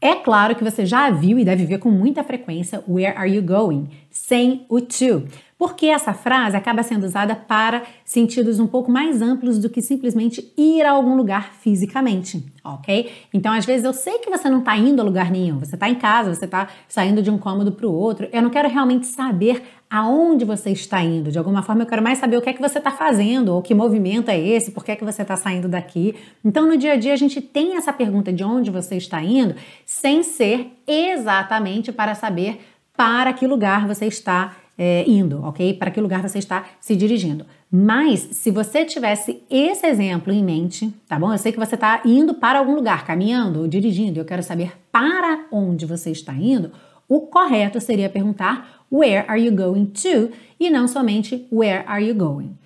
É 0.01 0.15
claro 0.15 0.55
que 0.55 0.63
você 0.63 0.85
já 0.85 1.09
viu 1.09 1.39
e 1.39 1.45
deve 1.45 1.65
ver 1.65 1.79
com 1.79 1.89
muita 1.89 2.23
frequência 2.23 2.83
Where 2.87 3.17
are 3.17 3.33
you 3.33 3.41
going? 3.41 3.89
Sem 4.09 4.65
o 4.69 4.81
to 4.81 5.23
porque 5.63 5.85
essa 5.85 6.13
frase 6.13 6.57
acaba 6.57 6.83
sendo 6.83 7.05
usada 7.05 7.37
para 7.37 7.83
sentidos 8.03 8.59
um 8.59 8.67
pouco 8.67 8.91
mais 8.91 9.21
amplos 9.21 9.57
do 9.57 9.69
que 9.69 9.81
simplesmente 9.81 10.53
ir 10.57 10.85
a 10.85 10.91
algum 10.91 11.15
lugar 11.15 11.53
fisicamente, 11.53 12.45
ok? 12.61 13.09
Então, 13.33 13.53
às 13.53 13.65
vezes 13.65 13.85
eu 13.85 13.93
sei 13.93 14.17
que 14.17 14.29
você 14.29 14.49
não 14.49 14.59
está 14.59 14.75
indo 14.75 15.01
a 15.01 15.05
lugar 15.05 15.31
nenhum, 15.31 15.59
você 15.59 15.75
está 15.75 15.87
em 15.87 15.95
casa, 15.95 16.35
você 16.35 16.43
está 16.43 16.67
saindo 16.85 17.21
de 17.21 17.31
um 17.31 17.37
cômodo 17.37 17.71
para 17.71 17.87
o 17.87 17.93
outro. 17.93 18.27
Eu 18.33 18.41
não 18.41 18.49
quero 18.49 18.67
realmente 18.67 19.07
saber 19.07 19.63
aonde 19.89 20.43
você 20.43 20.69
está 20.71 21.01
indo. 21.01 21.31
De 21.31 21.37
alguma 21.37 21.63
forma, 21.63 21.83
eu 21.83 21.87
quero 21.87 22.03
mais 22.03 22.17
saber 22.17 22.35
o 22.35 22.41
que 22.41 22.49
é 22.49 22.53
que 22.53 22.61
você 22.61 22.79
está 22.79 22.91
fazendo, 22.91 23.53
ou 23.53 23.61
que 23.61 23.73
movimento 23.73 24.27
é 24.27 24.37
esse, 24.37 24.71
por 24.71 24.83
que 24.83 24.91
é 24.91 24.97
que 24.97 25.05
você 25.05 25.21
está 25.21 25.37
saindo 25.37 25.69
daqui. 25.69 26.13
Então, 26.43 26.67
no 26.67 26.75
dia 26.75 26.91
a 26.91 26.97
dia, 26.97 27.13
a 27.13 27.15
gente 27.15 27.39
tem 27.39 27.77
essa 27.77 27.93
pergunta 27.93 28.33
de 28.33 28.43
onde 28.43 28.69
você 28.69 28.97
está 28.97 29.23
indo, 29.23 29.55
sem 29.85 30.23
ser 30.23 30.73
exatamente 30.85 31.93
para 31.93 32.15
saber 32.15 32.59
para 32.97 33.33
que 33.33 33.47
lugar 33.47 33.87
você 33.87 34.05
está 34.05 34.57
é, 34.77 35.03
indo, 35.07 35.43
ok? 35.43 35.73
Para 35.73 35.91
que 35.91 36.01
lugar 36.01 36.21
você 36.21 36.39
está 36.39 36.65
se 36.79 36.95
dirigindo. 36.95 37.45
Mas 37.71 38.19
se 38.19 38.51
você 38.51 38.85
tivesse 38.85 39.43
esse 39.49 39.85
exemplo 39.85 40.31
em 40.33 40.43
mente, 40.43 40.93
tá 41.07 41.17
bom? 41.19 41.31
Eu 41.31 41.37
sei 41.37 41.51
que 41.51 41.59
você 41.59 41.75
está 41.75 42.01
indo 42.05 42.33
para 42.33 42.59
algum 42.59 42.75
lugar, 42.75 43.05
caminhando 43.05 43.61
ou 43.61 43.67
dirigindo, 43.67 44.19
eu 44.19 44.25
quero 44.25 44.43
saber 44.43 44.73
para 44.91 45.45
onde 45.51 45.85
você 45.85 46.11
está 46.11 46.33
indo. 46.33 46.71
O 47.07 47.21
correto 47.21 47.79
seria 47.79 48.09
perguntar 48.09 48.85
Where 48.91 49.25
are 49.27 49.43
you 49.43 49.55
going 49.55 49.85
to? 49.85 50.31
e 50.59 50.69
não 50.69 50.87
somente 50.87 51.47
Where 51.51 51.83
are 51.87 52.03
you 52.03 52.15
going? 52.15 52.57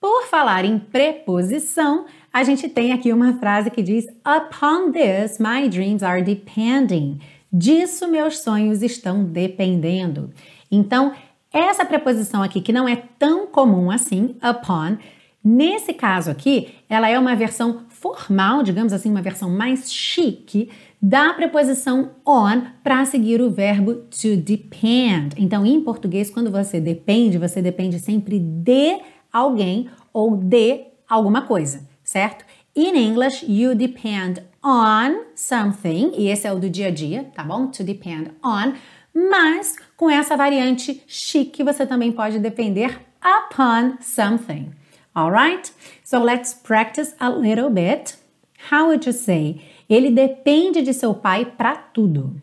Por 0.00 0.26
falar 0.26 0.64
em 0.64 0.78
preposição, 0.78 2.04
a 2.32 2.44
gente 2.44 2.68
tem 2.68 2.92
aqui 2.92 3.12
uma 3.12 3.38
frase 3.38 3.70
que 3.70 3.82
diz 3.82 4.06
Upon 4.24 4.92
this, 4.92 5.38
my 5.38 5.68
dreams 5.68 6.04
are 6.04 6.22
depending. 6.22 7.18
Disso 7.52 8.06
meus 8.06 8.38
sonhos 8.40 8.82
estão 8.82 9.24
dependendo. 9.24 10.30
Então, 10.70 11.12
essa 11.52 11.84
preposição 11.84 12.42
aqui, 12.42 12.60
que 12.60 12.72
não 12.72 12.88
é 12.88 12.96
tão 13.18 13.46
comum 13.46 13.90
assim, 13.90 14.36
upon, 14.42 14.98
nesse 15.42 15.92
caso 15.94 16.30
aqui, 16.30 16.74
ela 16.88 17.08
é 17.08 17.18
uma 17.18 17.34
versão 17.34 17.84
formal, 17.88 18.62
digamos 18.62 18.92
assim, 18.92 19.10
uma 19.10 19.22
versão 19.22 19.50
mais 19.50 19.92
chique 19.92 20.70
da 21.00 21.32
preposição 21.32 22.10
on 22.26 22.62
para 22.82 23.04
seguir 23.04 23.40
o 23.40 23.50
verbo 23.50 23.94
to 23.94 24.36
depend. 24.36 25.34
Então, 25.36 25.64
em 25.64 25.80
português, 25.80 26.30
quando 26.30 26.50
você 26.50 26.80
depende, 26.80 27.38
você 27.38 27.62
depende 27.62 27.98
sempre 27.98 28.38
de 28.38 28.98
alguém 29.32 29.88
ou 30.12 30.36
de 30.36 30.84
alguma 31.08 31.42
coisa, 31.42 31.88
certo? 32.02 32.44
In 32.76 32.96
English, 32.96 33.44
you 33.48 33.74
depend 33.74 34.42
on 34.62 35.24
something, 35.34 36.12
e 36.16 36.28
esse 36.28 36.46
é 36.46 36.52
o 36.52 36.58
do 36.58 36.68
dia 36.68 36.88
a 36.88 36.90
dia, 36.90 37.24
tá 37.34 37.42
bom? 37.42 37.68
To 37.68 37.82
depend 37.82 38.32
on 38.44 38.74
mas 39.14 39.76
com 39.98 40.08
essa 40.08 40.36
variante 40.36 41.02
chique 41.06 41.62
você 41.62 41.84
também 41.84 42.12
pode 42.12 42.38
depender 42.38 42.98
upon 43.20 43.98
something. 44.00 44.72
Alright? 45.14 45.72
So 46.04 46.22
let's 46.22 46.54
practice 46.54 47.14
a 47.18 47.28
little 47.28 47.68
bit. 47.68 48.16
How 48.70 48.86
would 48.86 49.04
you 49.04 49.12
say? 49.12 49.60
Ele 49.90 50.10
depende 50.10 50.82
de 50.82 50.94
seu 50.94 51.14
pai 51.14 51.44
para 51.44 51.76
tudo. 51.92 52.40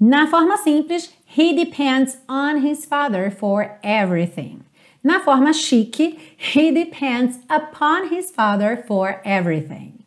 Na 0.00 0.26
forma 0.28 0.56
simples, 0.56 1.12
he 1.26 1.52
depends 1.52 2.18
on 2.28 2.64
his 2.64 2.86
father 2.86 3.30
for 3.30 3.78
everything. 3.82 4.64
Na 5.02 5.18
forma 5.18 5.52
chique, 5.52 6.18
he 6.36 6.70
depends 6.70 7.38
upon 7.50 8.08
his 8.08 8.30
father 8.30 8.82
for 8.86 9.20
everything. 9.24 9.97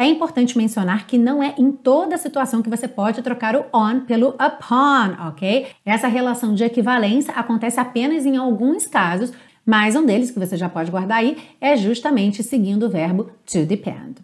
É 0.00 0.06
importante 0.06 0.56
mencionar 0.56 1.06
que 1.06 1.18
não 1.18 1.42
é 1.42 1.54
em 1.58 1.70
toda 1.70 2.16
situação 2.16 2.62
que 2.62 2.70
você 2.70 2.88
pode 2.88 3.20
trocar 3.20 3.54
o 3.54 3.66
on 3.70 4.00
pelo 4.00 4.28
upon, 4.28 5.28
ok? 5.28 5.66
Essa 5.84 6.08
relação 6.08 6.54
de 6.54 6.64
equivalência 6.64 7.34
acontece 7.34 7.78
apenas 7.78 8.24
em 8.24 8.38
alguns 8.38 8.86
casos, 8.86 9.30
mas 9.62 9.94
um 9.94 10.06
deles 10.06 10.30
que 10.30 10.38
você 10.38 10.56
já 10.56 10.70
pode 10.70 10.90
guardar 10.90 11.18
aí 11.18 11.36
é 11.60 11.76
justamente 11.76 12.42
seguindo 12.42 12.86
o 12.86 12.88
verbo 12.88 13.24
to 13.44 13.66
depend. 13.66 14.14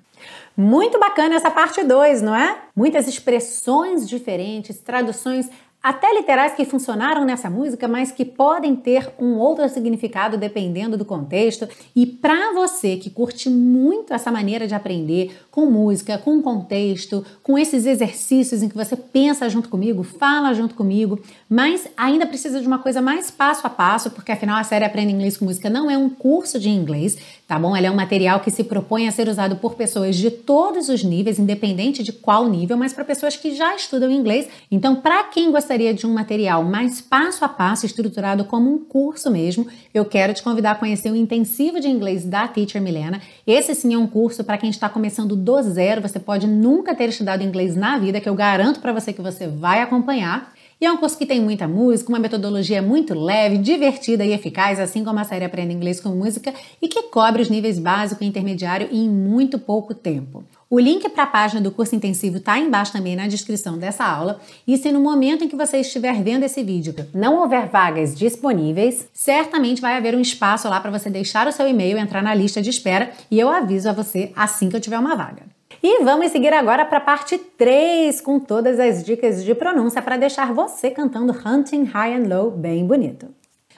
Muito 0.56 0.99
bacana 0.99 1.35
essa 1.35 1.50
parte 1.50 1.85
2, 1.85 2.23
não 2.23 2.35
é? 2.35 2.56
Muitas 2.75 3.06
expressões 3.06 4.09
diferentes, 4.09 4.78
traduções 4.78 5.50
até 5.87 6.12
literais 6.12 6.52
que 6.52 6.64
funcionaram 6.64 7.25
nessa 7.25 7.49
música, 7.49 7.87
mas 7.87 8.11
que 8.11 8.25
podem 8.25 8.75
ter 8.75 9.09
um 9.21 9.37
outro 9.37 9.69
significado 9.69 10.37
dependendo 10.37 10.99
do 10.99 11.05
contexto. 11.05 11.69
E 11.95 12.05
para 12.05 12.52
você 12.55 12.97
que 12.97 13.09
curte 13.09 13.49
muito 13.49 14.12
essa 14.12 14.33
maneira 14.33 14.66
de 14.66 14.75
aprender 14.75 15.38
com 15.49 15.66
música, 15.66 16.19
com 16.19 16.43
contexto, 16.43 17.25
com 17.40 17.57
esses 17.57 17.87
exercícios 17.87 18.64
em 18.64 18.69
que 18.69 18.75
você 18.75 18.97
pensa 18.97 19.49
junto 19.49 19.69
comigo, 19.69 20.02
fala 20.02 20.52
junto 20.55 20.75
comigo, 20.75 21.21
mas 21.49 21.87
ainda 21.97 22.26
precisa 22.26 22.61
de 22.61 22.66
uma 22.66 22.81
coisa 22.81 23.00
mais 23.00 23.31
passo 23.31 23.64
a 23.64 23.71
passo, 23.71 24.11
porque 24.11 24.33
afinal 24.33 24.59
a 24.59 24.64
série 24.64 24.85
Aprenda 24.85 25.12
Inglês 25.12 25.37
com 25.37 25.45
Música 25.45 25.71
não 25.71 25.88
é 25.88 25.97
um 25.97 26.11
curso 26.11 26.59
de 26.59 26.69
inglês, 26.69 27.16
tá 27.47 27.59
bom? 27.59 27.76
Ela 27.76 27.87
é 27.87 27.91
um 27.91 27.95
material 27.97 28.41
que 28.41 28.50
se 28.50 28.65
propõe 28.65 29.07
a 29.07 29.12
ser 29.12 29.29
usado 29.29 29.57
por 29.57 29.75
pessoas 29.75 30.17
de 30.17 30.31
todos 30.31 30.88
os 30.88 31.05
níveis, 31.05 31.38
independente 31.38 32.03
de 32.03 32.12
qual 32.12 32.49
nível, 32.49 32.76
mas 32.76 32.93
para 32.93 33.05
pessoas 33.05 33.37
que 33.37 33.55
já 33.55 33.75
estudam 33.76 34.11
inglês. 34.11 34.49
Então, 34.71 34.97
para 34.97 35.25
quem 35.25 35.53
gostaria 35.53 35.95
de 35.95 36.07
um 36.07 36.12
material 36.12 36.65
mais 36.65 37.00
passo 37.00 37.45
a 37.45 37.49
passo, 37.49 37.87
estruturado 37.87 38.45
como 38.45 38.73
um 38.73 38.79
curso 38.79 39.31
mesmo, 39.31 39.67
eu 39.95 40.05
quero 40.05 40.35
te 40.35 40.43
convidar 40.43 40.73
a 40.73 40.75
conhecer 40.75 41.11
o 41.11 41.17
intensivo 41.17 41.79
de 41.79 41.88
inglês 41.88 42.25
da 42.25 42.49
Teacher 42.49 42.83
Milena. 42.83 43.21
Esse 43.47 43.75
sim 43.75 43.95
é 43.95 43.99
um 43.99 44.09
curso 44.09 44.43
para 44.43 44.59
quem 44.59 44.71
está 44.71 44.88
começando 44.88 45.37
do 45.37 45.62
zero. 45.62 46.03
Você 46.03 46.19
pode 46.19 46.47
nunca 46.47 46.95
ter 46.95 47.09
estudado 47.09 47.45
inglês 47.45 47.76
na 47.76 47.97
vida, 47.97 48.21
que 48.21 48.29
eu 48.29 48.35
garanto 48.35 48.81
para 48.81 48.93
você 48.93 49.12
que 49.12 49.23
você 49.23 49.47
vai 49.47 49.81
acompanhar. 49.81 50.56
E 50.78 50.85
é 50.85 50.92
um 50.92 50.99
curso 50.99 51.16
que 51.16 51.25
tem 51.25 51.40
muita 51.40 51.66
música, 51.66 52.11
uma 52.11 52.18
metodologia 52.18 52.83
muito 52.83 53.14
leve, 53.14 53.56
divertida 53.56 54.23
e 54.26 54.35
eficaz, 54.35 54.78
assim 54.78 55.02
como 55.02 55.18
a 55.18 55.25
série 55.25 55.47
Aprenda 55.47 55.73
Inglês 55.73 56.00
com 56.00 56.11
Música, 56.11 56.52
e 56.83 56.87
que 56.87 57.04
cobre 57.04 57.40
os 57.40 57.49
níveis 57.49 57.78
básico 57.78 58.23
e 58.23 58.26
intermediário 58.26 58.87
em 58.92 59.09
muito 59.09 59.59
pouco 59.59 59.95
tempo. 59.95 60.45
O 60.68 60.78
link 60.78 61.09
para 61.09 61.23
a 61.23 61.26
página 61.26 61.62
do 61.62 61.71
curso 61.71 61.97
intensivo 61.97 62.37
está 62.37 62.59
embaixo 62.59 62.92
também 62.92 63.16
na 63.16 63.26
descrição 63.26 63.78
dessa 63.78 64.04
aula. 64.04 64.38
E 64.66 64.76
se 64.76 64.92
no 64.92 65.00
momento 65.00 65.45
em 65.45 65.49
que 65.49 65.56
você 65.56 65.78
estiver 65.78 66.23
vendo 66.23 66.42
esse 66.42 66.62
vídeo 66.62 66.95
não 67.14 67.40
houver 67.40 67.68
vagas 67.68 68.14
disponíveis, 68.14 69.09
certamente 69.14 69.80
vai 69.80 69.97
haver 69.97 70.14
um 70.14 70.21
espaço 70.21 70.68
lá 70.68 70.78
para 70.78 70.90
você 70.90 71.09
deixar 71.09 71.47
o 71.47 71.52
seu 71.52 71.66
e-mail, 71.66 71.97
entrar 71.97 72.23
na 72.23 72.35
lista 72.35 72.61
de 72.61 72.68
espera 72.68 73.12
e 73.30 73.40
eu 73.40 73.49
aviso 73.49 73.88
a 73.88 73.92
você 73.95 74.30
assim 74.37 74.68
que 74.68 74.76
eu 74.76 74.80
tiver 74.80 74.99
uma 74.99 75.16
vaga. 75.16 75.56
E 75.83 76.03
vamos 76.05 76.33
seguir 76.33 76.53
agora 76.53 76.85
para 76.85 76.99
a 76.99 77.01
parte 77.01 77.39
3, 77.39 78.21
com 78.21 78.41
todas 78.41 78.79
as 78.81 79.05
dicas 79.05 79.45
de 79.45 79.55
pronúncia 79.55 80.01
para 80.01 80.17
deixar 80.17 80.53
você 80.53 80.91
cantando 80.91 81.33
Hunting 81.33 81.85
High 81.85 82.15
and 82.15 82.29
Low 82.29 82.51
bem 82.51 82.87
bonito. 82.87 83.29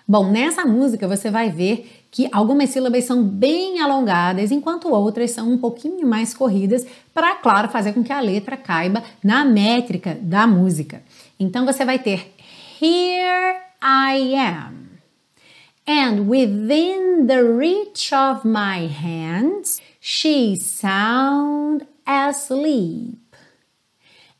Bom, 0.07 0.31
nessa 0.31 0.65
música 0.65 1.07
você 1.07 1.31
vai 1.31 1.51
ver 1.51 2.07
que 2.11 2.29
algumas 2.33 2.71
sílabas 2.71 3.05
são 3.05 3.23
bem 3.23 3.81
alongadas, 3.81 4.51
enquanto 4.51 4.89
outras 4.89 5.33
são 5.33 5.51
um 5.51 5.59
pouquinho 5.59 6.07
mais 6.07 6.33
corridas, 6.33 6.87
para, 7.13 7.37
claro, 7.37 7.69
fazer 7.69 7.93
com 7.93 8.03
que 8.03 8.13
a 8.13 8.21
letra 8.21 8.57
caiba 8.57 9.03
na 9.23 9.45
métrica 9.45 10.17
da 10.21 10.47
música. 10.47 11.03
Então 11.39 11.67
você 11.67 11.85
vai 11.85 11.99
ter 11.99 12.35
Here 12.81 13.59
I 13.83 14.35
am. 14.35 14.89
And 15.87 16.29
within 16.29 17.27
the 17.27 17.43
reach 17.43 18.15
of 18.15 18.47
my 18.47 18.87
hands, 18.87 19.81
she's 20.09 20.65
sound 20.65 21.87
asleep. 22.07 23.37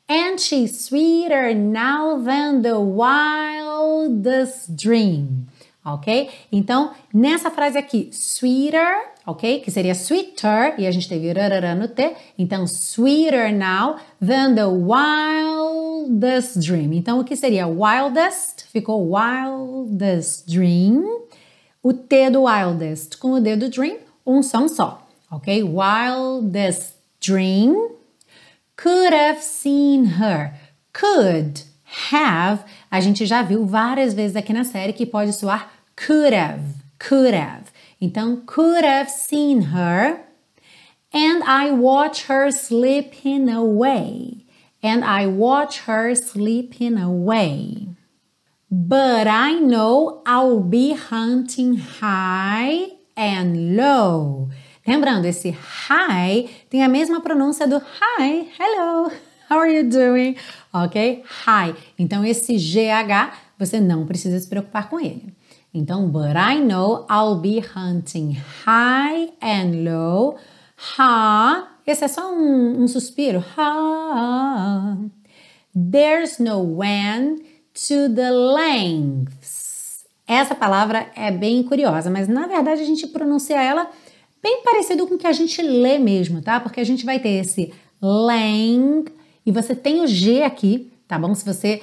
And 0.07 0.39
she's 0.39 0.79
sweeter 0.85 1.53
now 1.53 2.17
than 2.17 2.63
the 2.63 2.79
wildest 2.79 4.75
dream. 4.75 5.45
Ok? 5.85 6.31
Então, 6.51 6.91
nessa 7.13 7.51
frase 7.51 7.77
aqui, 7.77 8.09
sweeter, 8.11 9.11
ok? 9.27 9.59
Que 9.59 9.69
seria 9.69 9.93
sweeter, 9.93 10.73
e 10.79 10.87
a 10.87 10.91
gente 10.91 11.07
teve 11.07 11.31
rarara 11.31 11.75
no 11.75 11.87
T. 11.87 12.15
Então, 12.35 12.65
sweeter 12.65 13.53
now 13.53 13.97
than 14.19 14.55
the 14.55 14.65
wildest 14.65 16.59
dream. 16.59 16.93
Então, 16.93 17.19
o 17.19 17.23
que 17.23 17.35
seria 17.35 17.67
wildest? 17.67 18.65
Ficou 18.71 19.11
wildest 19.11 20.47
dream. 20.47 21.05
O 21.83 21.93
T 21.93 22.31
do 22.31 22.45
wildest 22.45 23.19
com 23.19 23.33
o 23.33 23.39
D 23.39 23.55
do 23.55 23.69
dream, 23.69 23.99
um 24.25 24.41
som 24.43 24.67
só, 24.67 25.08
ok? 25.31 25.63
Wildest 25.63 26.95
dream. 27.19 27.75
Could 28.75 29.13
have 29.13 29.41
seen 29.41 30.05
her. 30.19 30.53
Could 30.93 31.63
have, 32.11 32.63
a 32.91 33.01
gente 33.01 33.25
já 33.25 33.41
viu 33.41 33.65
várias 33.65 34.13
vezes 34.13 34.35
aqui 34.35 34.53
na 34.53 34.63
série 34.63 34.93
que 34.93 35.05
pode 35.05 35.33
soar 35.33 35.69
could 35.95 36.33
have, 36.33 36.61
could 36.97 37.33
have. 37.33 37.71
Então, 38.01 38.41
could 38.45 38.85
have 38.85 39.09
seen 39.09 39.73
her. 39.73 40.21
And 41.11 41.43
I 41.43 41.71
watch 41.71 42.27
her 42.27 42.51
slipping 42.51 43.49
away. 43.49 44.45
And 44.81 45.03
I 45.03 45.27
watch 45.27 45.79
her 45.81 46.15
slipping 46.15 46.97
away. 46.97 47.89
But 48.71 49.27
I 49.27 49.59
know 49.59 50.21
I'll 50.25 50.61
be 50.61 50.93
hunting 50.93 51.75
high 51.75 52.87
and 53.17 53.75
low. 53.75 54.49
Lembrando, 54.89 55.27
esse 55.27 55.49
hi 55.49 56.49
tem 56.67 56.83
a 56.83 56.89
mesma 56.89 57.21
pronúncia 57.21 57.67
do 57.67 57.77
hi, 57.77 58.49
hello, 58.59 59.11
how 59.47 59.59
are 59.59 59.71
you 59.71 59.87
doing? 59.87 60.35
Ok? 60.73 61.23
Hi. 61.45 61.75
Então, 61.99 62.25
esse 62.25 62.57
GH 62.57 63.37
você 63.55 63.79
não 63.79 64.07
precisa 64.07 64.39
se 64.39 64.47
preocupar 64.47 64.89
com 64.89 64.99
ele. 64.99 65.31
Então, 65.71 66.09
but 66.09 66.35
I 66.35 66.59
know 66.59 67.05
I'll 67.07 67.35
be 67.35 67.63
hunting 67.75 68.35
high 68.65 69.31
and 69.39 69.83
low. 69.83 70.37
Ha. 70.97 71.67
Esse 71.85 72.05
é 72.05 72.07
só 72.07 72.33
um, 72.33 72.81
um 72.81 72.87
suspiro. 72.87 73.45
Ha. 73.55 74.97
There's 75.91 76.39
no 76.39 76.63
when 76.63 77.43
to 77.87 78.11
the 78.15 78.31
lengths. 78.31 80.03
Essa 80.27 80.55
palavra 80.55 81.11
é 81.15 81.29
bem 81.29 81.61
curiosa, 81.61 82.09
mas 82.09 82.27
na 82.27 82.47
verdade 82.47 82.81
a 82.81 82.85
gente 82.85 83.05
pronuncia 83.05 83.61
ela 83.61 83.87
bem 84.41 84.63
parecido 84.63 85.07
com 85.07 85.15
o 85.15 85.17
que 85.17 85.27
a 85.27 85.33
gente 85.33 85.61
lê 85.61 85.97
mesmo, 85.97 86.41
tá? 86.41 86.59
Porque 86.59 86.79
a 86.79 86.83
gente 86.83 87.05
vai 87.05 87.19
ter 87.19 87.29
esse 87.29 87.73
lang 88.01 89.05
e 89.45 89.51
você 89.51 89.75
tem 89.75 90.01
o 90.01 90.07
G 90.07 90.43
aqui, 90.43 90.91
tá 91.07 91.17
bom? 91.17 91.33
Se 91.33 91.45
você 91.45 91.81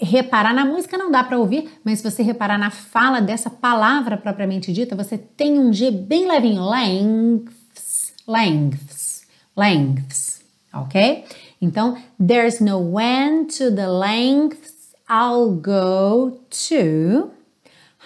reparar 0.00 0.54
na 0.54 0.64
música 0.64 0.96
não 0.96 1.10
dá 1.10 1.22
para 1.22 1.38
ouvir, 1.38 1.70
mas 1.84 1.98
se 1.98 2.10
você 2.10 2.22
reparar 2.22 2.58
na 2.58 2.70
fala 2.70 3.20
dessa 3.20 3.50
palavra 3.50 4.16
propriamente 4.16 4.72
dita, 4.72 4.96
você 4.96 5.18
tem 5.18 5.58
um 5.58 5.72
G 5.72 5.90
bem 5.90 6.26
levinho, 6.26 6.68
lengths, 6.68 8.14
lengths, 8.26 9.26
lengths, 9.56 10.40
ok? 10.72 11.24
Então, 11.60 11.98
there's 12.18 12.60
no 12.60 12.78
when 12.78 13.46
to 13.46 13.70
the 13.70 13.86
lengths 13.86 14.94
I'll 15.08 15.50
go 15.50 16.40
to, 16.68 17.30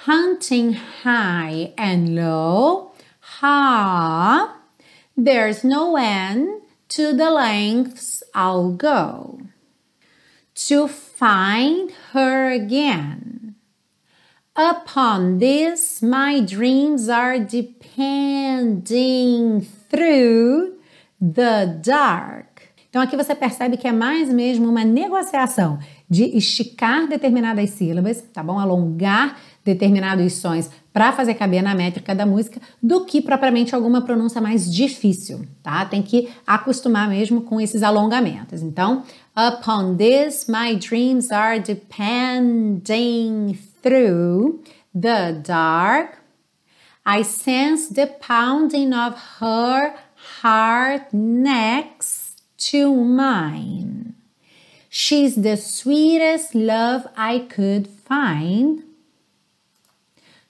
hunting 0.06 0.72
high 1.04 1.72
and 1.78 2.14
low, 2.14 2.93
ha. 3.40 4.56
There's 5.16 5.64
no 5.64 5.96
end 5.96 6.62
to 6.88 7.12
the 7.12 7.30
lengths 7.30 8.22
I'll 8.34 8.72
go 8.72 9.40
to 10.54 10.88
find 10.88 11.90
her 12.12 12.50
again. 12.52 13.54
Upon 14.56 15.38
this, 15.38 16.00
my 16.00 16.40
dreams 16.40 17.08
are 17.08 17.40
depending 17.40 18.86
through 19.90 20.74
the 21.20 21.78
dark. 21.82 22.62
Então 22.88 23.02
aqui 23.02 23.16
você 23.16 23.34
percebe 23.34 23.76
que 23.76 23.88
é 23.88 23.92
mais 23.92 24.32
mesmo 24.32 24.68
uma 24.68 24.84
negociação 24.84 25.80
de 26.08 26.36
esticar 26.36 27.08
determinadas 27.08 27.70
sílabas, 27.70 28.22
tá 28.32 28.40
bom? 28.40 28.56
Alongar 28.56 29.36
determinados 29.64 30.34
sons 30.34 30.70
para 30.94 31.12
fazer 31.12 31.34
caber 31.34 31.60
na 31.60 31.74
métrica 31.74 32.14
da 32.14 32.24
música 32.24 32.60
do 32.80 33.04
que 33.04 33.20
propriamente 33.20 33.74
alguma 33.74 34.02
pronúncia 34.02 34.40
mais 34.40 34.72
difícil, 34.72 35.44
tá? 35.60 35.84
Tem 35.84 36.00
que 36.00 36.32
acostumar 36.46 37.08
mesmo 37.08 37.42
com 37.42 37.60
esses 37.60 37.82
alongamentos. 37.82 38.62
Então, 38.62 39.02
upon 39.36 39.96
this 39.96 40.46
my 40.48 40.76
dreams 40.76 41.32
are 41.32 41.58
depending 41.58 43.58
through 43.82 44.62
the 44.94 45.32
dark. 45.44 46.18
I 47.04 47.24
sense 47.24 47.92
the 47.92 48.06
pounding 48.06 48.94
of 48.94 49.16
her 49.40 49.94
heart 50.42 51.12
next 51.12 52.40
to 52.70 52.94
mine. 52.94 54.14
She's 54.88 55.34
the 55.34 55.56
sweetest 55.56 56.54
love 56.54 57.08
I 57.16 57.40
could 57.40 57.88
find. 57.88 58.93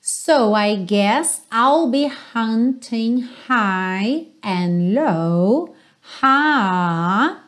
So 0.07 0.53
I 0.53 0.77
guess 0.77 1.41
I'll 1.51 1.91
be 1.91 2.09
hunting 2.09 3.23
high 3.23 4.27
and 4.43 4.93
low. 4.93 5.75
Ha! 6.21 7.41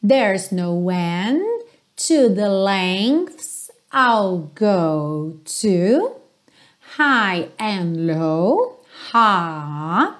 There's 0.00 0.52
no 0.52 0.90
end 0.90 1.42
to 2.06 2.28
the 2.28 2.48
lengths 2.48 3.68
I'll 3.90 4.52
go 4.54 5.40
to. 5.58 6.12
High 6.94 7.48
and 7.58 8.06
low. 8.06 8.76
Ha! 9.10 10.16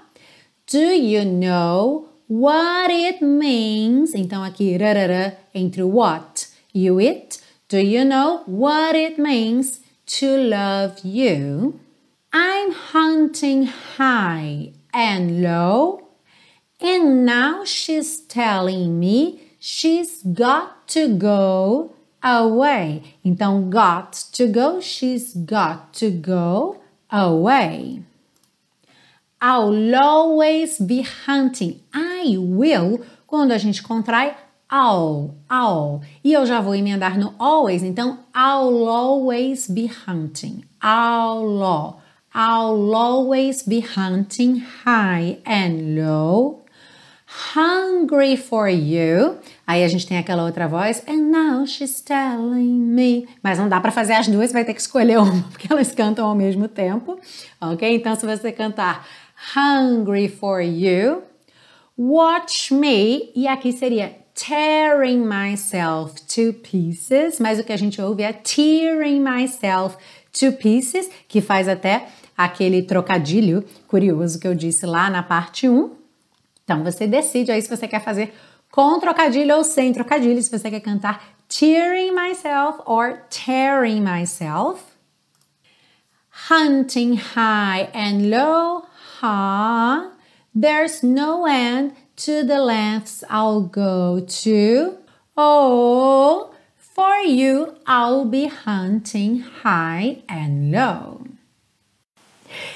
Do 0.67 0.81
you 0.81 1.25
know 1.25 2.09
what 2.27 2.91
it 2.91 3.23
means? 3.23 4.17
Então 4.17 4.43
aqui 4.43 4.77
rarara 4.77 5.37
entre 5.55 5.85
what 5.85 6.49
o 6.75 6.99
it. 6.99 7.41
Do 7.69 7.79
you 7.79 8.05
know 8.05 8.43
what 8.47 8.97
it 8.97 9.17
means 9.17 9.79
to 10.19 10.37
love 10.37 10.99
you? 11.05 11.79
I'm 12.37 12.73
hunting 12.73 13.67
high 13.97 14.73
and 14.93 15.41
low, 15.41 16.09
and 16.81 17.25
now 17.25 17.65
she's 17.65 18.19
telling 18.23 18.99
me 18.99 19.53
she's 19.61 20.21
got 20.25 20.89
to 20.89 21.17
go 21.17 21.95
away. 22.25 23.15
Então, 23.25 23.71
got 23.71 24.15
to 24.33 24.49
go, 24.49 24.81
she's 24.81 25.33
got 25.33 25.95
to 25.95 26.11
go 26.11 26.83
away. 27.09 28.03
I'll 29.41 29.95
always 29.95 30.81
be 30.81 31.03
hunting. 31.03 31.83
I 31.95 32.37
will, 32.37 33.07
quando 33.29 33.53
a 33.53 33.59
gente 33.59 33.81
contrai, 33.81 34.35
I'll, 34.69 35.37
I'll. 35.49 36.01
E 36.25 36.33
eu 36.33 36.45
já 36.45 36.61
vou 36.61 36.75
emendar 36.75 37.17
no 37.17 37.33
always, 37.39 37.85
então 37.85 38.19
I'll 38.35 38.89
always 38.89 39.69
be 39.69 39.87
hunting. 39.87 40.65
I'll, 40.83 42.03
I'll 42.35 42.95
always 42.95 43.63
be 43.63 43.81
hunting 43.81 44.63
high 44.85 45.39
and 45.47 45.97
low. 45.97 46.65
Hungry 47.55 48.37
for 48.37 48.69
you. 48.69 49.39
Aí 49.67 49.83
a 49.83 49.89
gente 49.89 50.07
tem 50.07 50.19
aquela 50.19 50.45
outra 50.45 50.69
voz. 50.69 51.03
And 51.09 51.31
now 51.31 51.67
she's 51.67 52.01
telling 52.01 52.95
me. 52.95 53.27
Mas 53.43 53.59
não 53.59 53.69
dá 53.69 53.81
para 53.81 53.91
fazer 53.91 54.15
as 54.15 54.29
duas, 54.29 54.53
vai 54.53 54.65
ter 54.65 54.75
que 54.75 54.81
escolher 54.81 55.19
uma, 55.19 55.43
porque 55.51 55.73
elas 55.73 55.93
cantam 55.93 56.27
ao 56.27 56.35
mesmo 56.35 56.69
tempo. 56.69 57.19
Ok? 57.61 57.95
Então, 57.95 58.15
se 58.15 58.27
você 58.27 58.53
cantar 58.53 59.07
Hungry 59.57 60.29
for 60.29 60.61
you, 60.61 61.23
Watch 61.97 62.75
me. 62.75 63.31
E 63.37 63.47
aqui 63.47 63.73
seria 63.73 64.17
tearing 64.35 65.25
myself 65.25 66.21
to 66.27 66.53
pieces. 66.53 67.39
Mas 67.39 67.61
o 67.61 67.65
que 67.65 67.73
a 67.73 67.77
gente 67.77 68.01
ouve 68.03 68.25
é 68.25 68.33
tearing 68.33 69.21
myself 69.21 69.97
to 70.33 70.51
pieces, 70.53 71.09
que 71.29 71.41
faz 71.41 71.69
até 71.69 72.09
aquele 72.37 72.83
trocadilho 72.83 73.65
curioso 73.87 74.39
que 74.39 74.47
eu 74.47 74.55
disse 74.55 74.87
lá 74.87 75.09
na 75.09 75.23
parte 75.23 75.69
1. 75.69 75.91
Então 76.65 76.83
você 76.83 77.07
decide 77.07 77.53
aí 77.53 77.61
se 77.61 77.69
você 77.69 77.87
quer 77.87 78.03
fazer 78.03 78.33
com 78.71 78.99
trocadilho 78.99 79.57
ou 79.57 79.63
sem 79.63 79.93
trocadilho, 79.93 80.43
se 80.43 80.51
você 80.51 80.71
quer 80.71 80.81
cantar 80.81 81.23
tearing 81.49 82.13
myself 82.13 82.81
or 82.87 83.23
tearing 83.31 84.01
myself. 84.01 84.97
Hunting 86.51 87.15
high 87.15 87.89
and 87.95 88.31
low, 88.31 88.87
ha. 89.21 90.11
There's 90.55 91.03
no 91.03 91.47
end 91.47 91.93
to 92.17 92.45
the 92.45 92.61
lengths 92.61 93.23
I'll 93.31 93.63
go 93.63 94.21
to. 94.21 94.99
Oh, 95.37 96.51
for 96.77 97.17
you 97.25 97.75
I'll 97.87 98.25
be 98.25 98.47
hunting 98.47 99.41
high 99.63 100.23
and 100.29 100.73
low. 100.73 101.34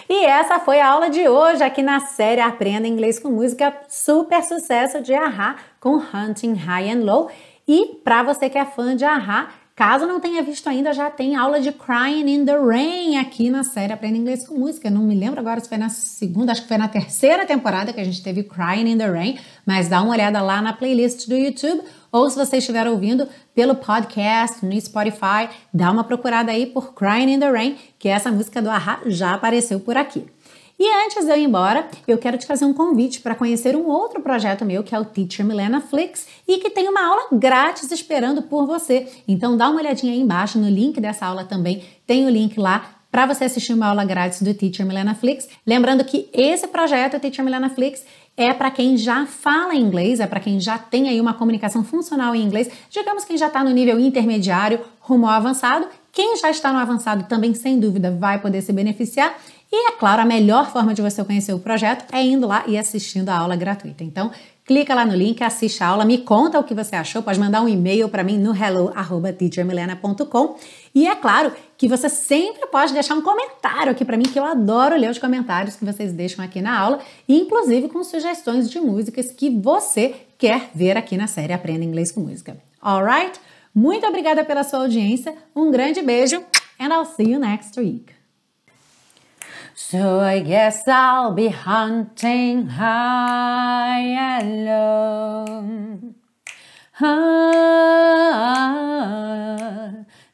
E 0.09 0.25
essa 0.25 0.59
foi 0.59 0.81
a 0.81 0.89
aula 0.89 1.11
de 1.11 1.29
hoje 1.29 1.63
aqui 1.63 1.83
na 1.83 2.01
série 2.01 2.41
Aprenda 2.41 2.87
Inglês 2.87 3.19
com 3.19 3.29
Música, 3.29 3.75
super 3.89 4.43
sucesso 4.43 5.01
de 5.03 5.15
Ahá 5.15 5.57
com 5.81 5.97
Hunting 5.97 6.55
High 6.55 6.91
and 6.91 7.05
Low. 7.05 7.31
E 7.67 8.01
para 8.03 8.23
você 8.23 8.49
que 8.49 8.57
é 8.57 8.65
fã 8.65 8.97
de 8.97 9.05
Ahá, 9.05 9.51
caso 9.77 10.07
não 10.07 10.19
tenha 10.19 10.43
visto 10.43 10.69
ainda, 10.69 10.93
já 10.93 11.11
tem 11.11 11.37
aula 11.37 11.61
de 11.61 11.71
Crying 11.71 12.29
in 12.29 12.45
the 12.45 12.59
Rain 12.59 13.17
aqui 13.19 13.51
na 13.51 13.63
série 13.63 13.93
Aprenda 13.93 14.17
Inglês 14.17 14.47
com 14.47 14.55
Música. 14.55 14.91
Não 14.91 15.03
me 15.03 15.15
lembro 15.15 15.39
agora 15.39 15.61
se 15.61 15.69
foi 15.69 15.79
na 15.79 15.89
segunda, 15.89 16.51
acho 16.51 16.63
que 16.63 16.69
foi 16.69 16.79
na 16.79 16.89
terceira 16.89 17.47
temporada 17.47 17.93
que 17.93 18.01
a 18.01 18.05
gente 18.05 18.23
teve 18.23 18.43
Crying 18.43 18.91
in 18.91 18.99
the 18.99 19.07
Rain, 19.07 19.39
mas 19.65 19.89
dá 19.89 20.03
uma 20.03 20.13
olhada 20.13 20.41
lá 20.41 20.61
na 20.63 20.73
playlist 20.73 21.29
do 21.29 21.37
YouTube 21.37 21.83
ou 22.11 22.29
se 22.29 22.37
você 22.37 22.59
estiver 22.59 22.87
ouvindo 22.87 23.29
pelo 23.55 23.75
podcast 23.75 24.65
no 24.65 24.81
Spotify, 24.81 25.49
dá 25.73 25.91
uma 25.91 26.05
procurada 26.05 26.53
aí 26.53 26.67
por 26.67 26.95
Crying 26.95 27.35
in 27.35 27.41
the 27.41 27.51
Rain, 27.51 27.77
que 27.99 28.09
essa 28.09 28.31
música 28.31 28.63
do 28.63 28.71
Ahá 28.71 29.01
já 29.07 29.35
apareceu 29.35 29.81
por 29.81 29.97
aqui. 29.97 30.27
E 30.79 30.89
antes 31.05 31.25
de 31.25 31.33
eu 31.33 31.37
ir 31.37 31.43
embora, 31.43 31.89
eu 32.07 32.17
quero 32.17 32.39
te 32.39 32.47
fazer 32.47 32.65
um 32.65 32.73
convite 32.73 33.21
para 33.21 33.35
conhecer 33.35 33.75
um 33.75 33.89
outro 33.89 34.23
projeto 34.23 34.65
meu 34.65 34.85
que 34.85 34.95
é 34.95 35.01
o 35.01 35.05
Teacher 35.05 35.45
Milena 35.45 35.81
Flix 35.81 36.29
e 36.47 36.59
que 36.59 36.71
tem 36.71 36.89
uma 36.89 37.05
aula 37.05 37.23
grátis 37.33 37.91
esperando 37.91 38.43
por 38.43 38.65
você. 38.65 39.09
Então 39.27 39.57
dá 39.57 39.69
uma 39.69 39.81
olhadinha 39.81 40.13
aí 40.13 40.21
embaixo 40.21 40.57
no 40.57 40.69
link 40.69 41.01
dessa 41.01 41.27
aula 41.27 41.45
também, 41.45 41.83
tem 42.07 42.25
o 42.27 42.31
link 42.31 42.59
lá 42.61 42.95
para 43.11 43.27
você 43.27 43.45
assistir 43.45 43.73
uma 43.73 43.89
aula 43.89 44.05
grátis 44.05 44.41
do 44.43 44.55
Teacher 44.55 44.87
Milena 44.87 45.15
Flix. 45.15 45.49
Lembrando 45.67 46.05
que 46.05 46.29
esse 46.33 46.69
projeto, 46.69 47.17
o 47.17 47.21
Teacher 47.21 47.45
Milena 47.45 47.71
Flix, 47.71 48.05
é 48.39 48.55
para 48.55 48.71
quem 48.71 48.97
já 48.97 49.27
fala 49.27 49.75
inglês, 49.75 50.21
é 50.21 50.27
para 50.27 50.39
quem 50.39 50.61
já 50.61 50.79
tem 50.79 51.09
aí 51.09 51.21
uma 51.21 51.35
comunicação 51.35 51.83
funcional 51.83 52.35
em 52.35 52.43
inglês, 52.43 52.71
digamos 52.89 53.25
quem 53.25 53.37
já 53.37 53.49
está 53.49 53.65
no 53.65 53.71
nível 53.71 53.99
intermediário 53.99 54.81
rumo 55.01 55.27
ao 55.27 55.33
avançado. 55.33 55.89
Quem 56.13 56.37
já 56.37 56.51
está 56.51 56.73
no 56.73 56.79
avançado 56.79 57.25
também, 57.25 57.55
sem 57.55 57.79
dúvida, 57.79 58.11
vai 58.11 58.41
poder 58.41 58.63
se 58.63 58.73
beneficiar. 58.73 59.37
E 59.71 59.89
é 59.89 59.93
claro, 59.93 60.23
a 60.23 60.25
melhor 60.25 60.71
forma 60.71 60.95
de 60.95 61.03
você 61.03 61.23
conhecer 61.25 61.53
o 61.53 61.59
projeto 61.59 62.05
é 62.13 62.23
indo 62.23 62.47
lá 62.47 62.65
e 62.67 62.79
assistindo 62.79 63.29
a 63.29 63.37
aula 63.37 63.57
gratuita. 63.57 64.03
Então, 64.03 64.31
clica 64.69 64.95
lá 64.95 65.05
no 65.07 65.17
link, 65.17 65.43
assiste 65.43 65.83
a 65.83 65.89
aula, 65.89 66.05
me 66.05 66.19
conta 66.19 66.61
o 66.61 66.63
que 66.63 66.75
você 66.75 66.95
achou, 66.95 67.23
pode 67.23 67.41
mandar 67.41 67.63
um 67.63 67.69
e-mail 67.69 68.07
para 68.11 68.23
mim 68.23 68.37
no 68.37 68.55
hello@teachermilena.com. 68.55 70.57
E 70.95 71.09
é 71.09 71.17
claro 71.17 71.51
que 71.79 71.89
você 71.89 72.11
sempre 72.11 72.67
pode 72.67 72.93
deixar 72.93 73.15
um 73.15 73.23
comentário 73.23 73.91
aqui 73.91 74.05
para 74.05 74.19
mim, 74.19 74.25
que 74.25 74.39
eu 74.39 74.45
adoro 74.45 74.95
ler 74.95 75.11
os 75.11 75.19
comentários 75.19 75.75
que 75.75 75.87
vocês 75.87 76.13
deixam 76.13 76.45
aqui 76.45 76.61
na 76.61 76.79
aula, 76.79 76.99
inclusive 77.27 77.89
com 77.89 78.05
sugestões 78.05 78.71
de 78.71 78.79
músicas 78.79 79.31
que 79.31 79.49
você 79.49 80.15
quer 80.37 80.69
ver 80.75 80.99
aqui 80.99 81.17
na 81.17 81.27
série 81.27 81.55
Aprenda 81.55 81.85
Inglês 81.85 82.13
com 82.13 82.21
Música. 82.21 82.59
Alright? 82.83 83.41
Muito 83.75 84.07
obrigada 84.07 84.45
pela 84.45 84.65
sua 84.65 84.81
audiência, 84.81 85.35
um 85.57 85.71
grande 85.71 86.03
beijo 86.03 86.45
and 86.79 86.89
I'll 86.89 87.07
see 87.07 87.33
you 87.33 87.41
next 87.41 87.81
week. 87.81 88.18
So 89.91 90.21
I 90.21 90.41
guess 90.41 90.87
I'll 90.87 91.33
be 91.33 91.49
hunting 91.49 92.67
high 92.67 94.03
and 94.03 94.67
low. 94.67 96.13
Ah, 97.01 98.35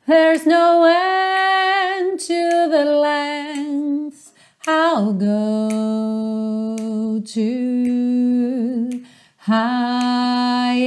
there's 0.08 0.44
no 0.44 0.82
end 0.82 2.18
to 2.18 2.68
the 2.68 2.84
lengths 2.84 4.32
I'll 4.66 5.12
go 5.12 7.22
to. 7.24 9.04
High 9.36 10.78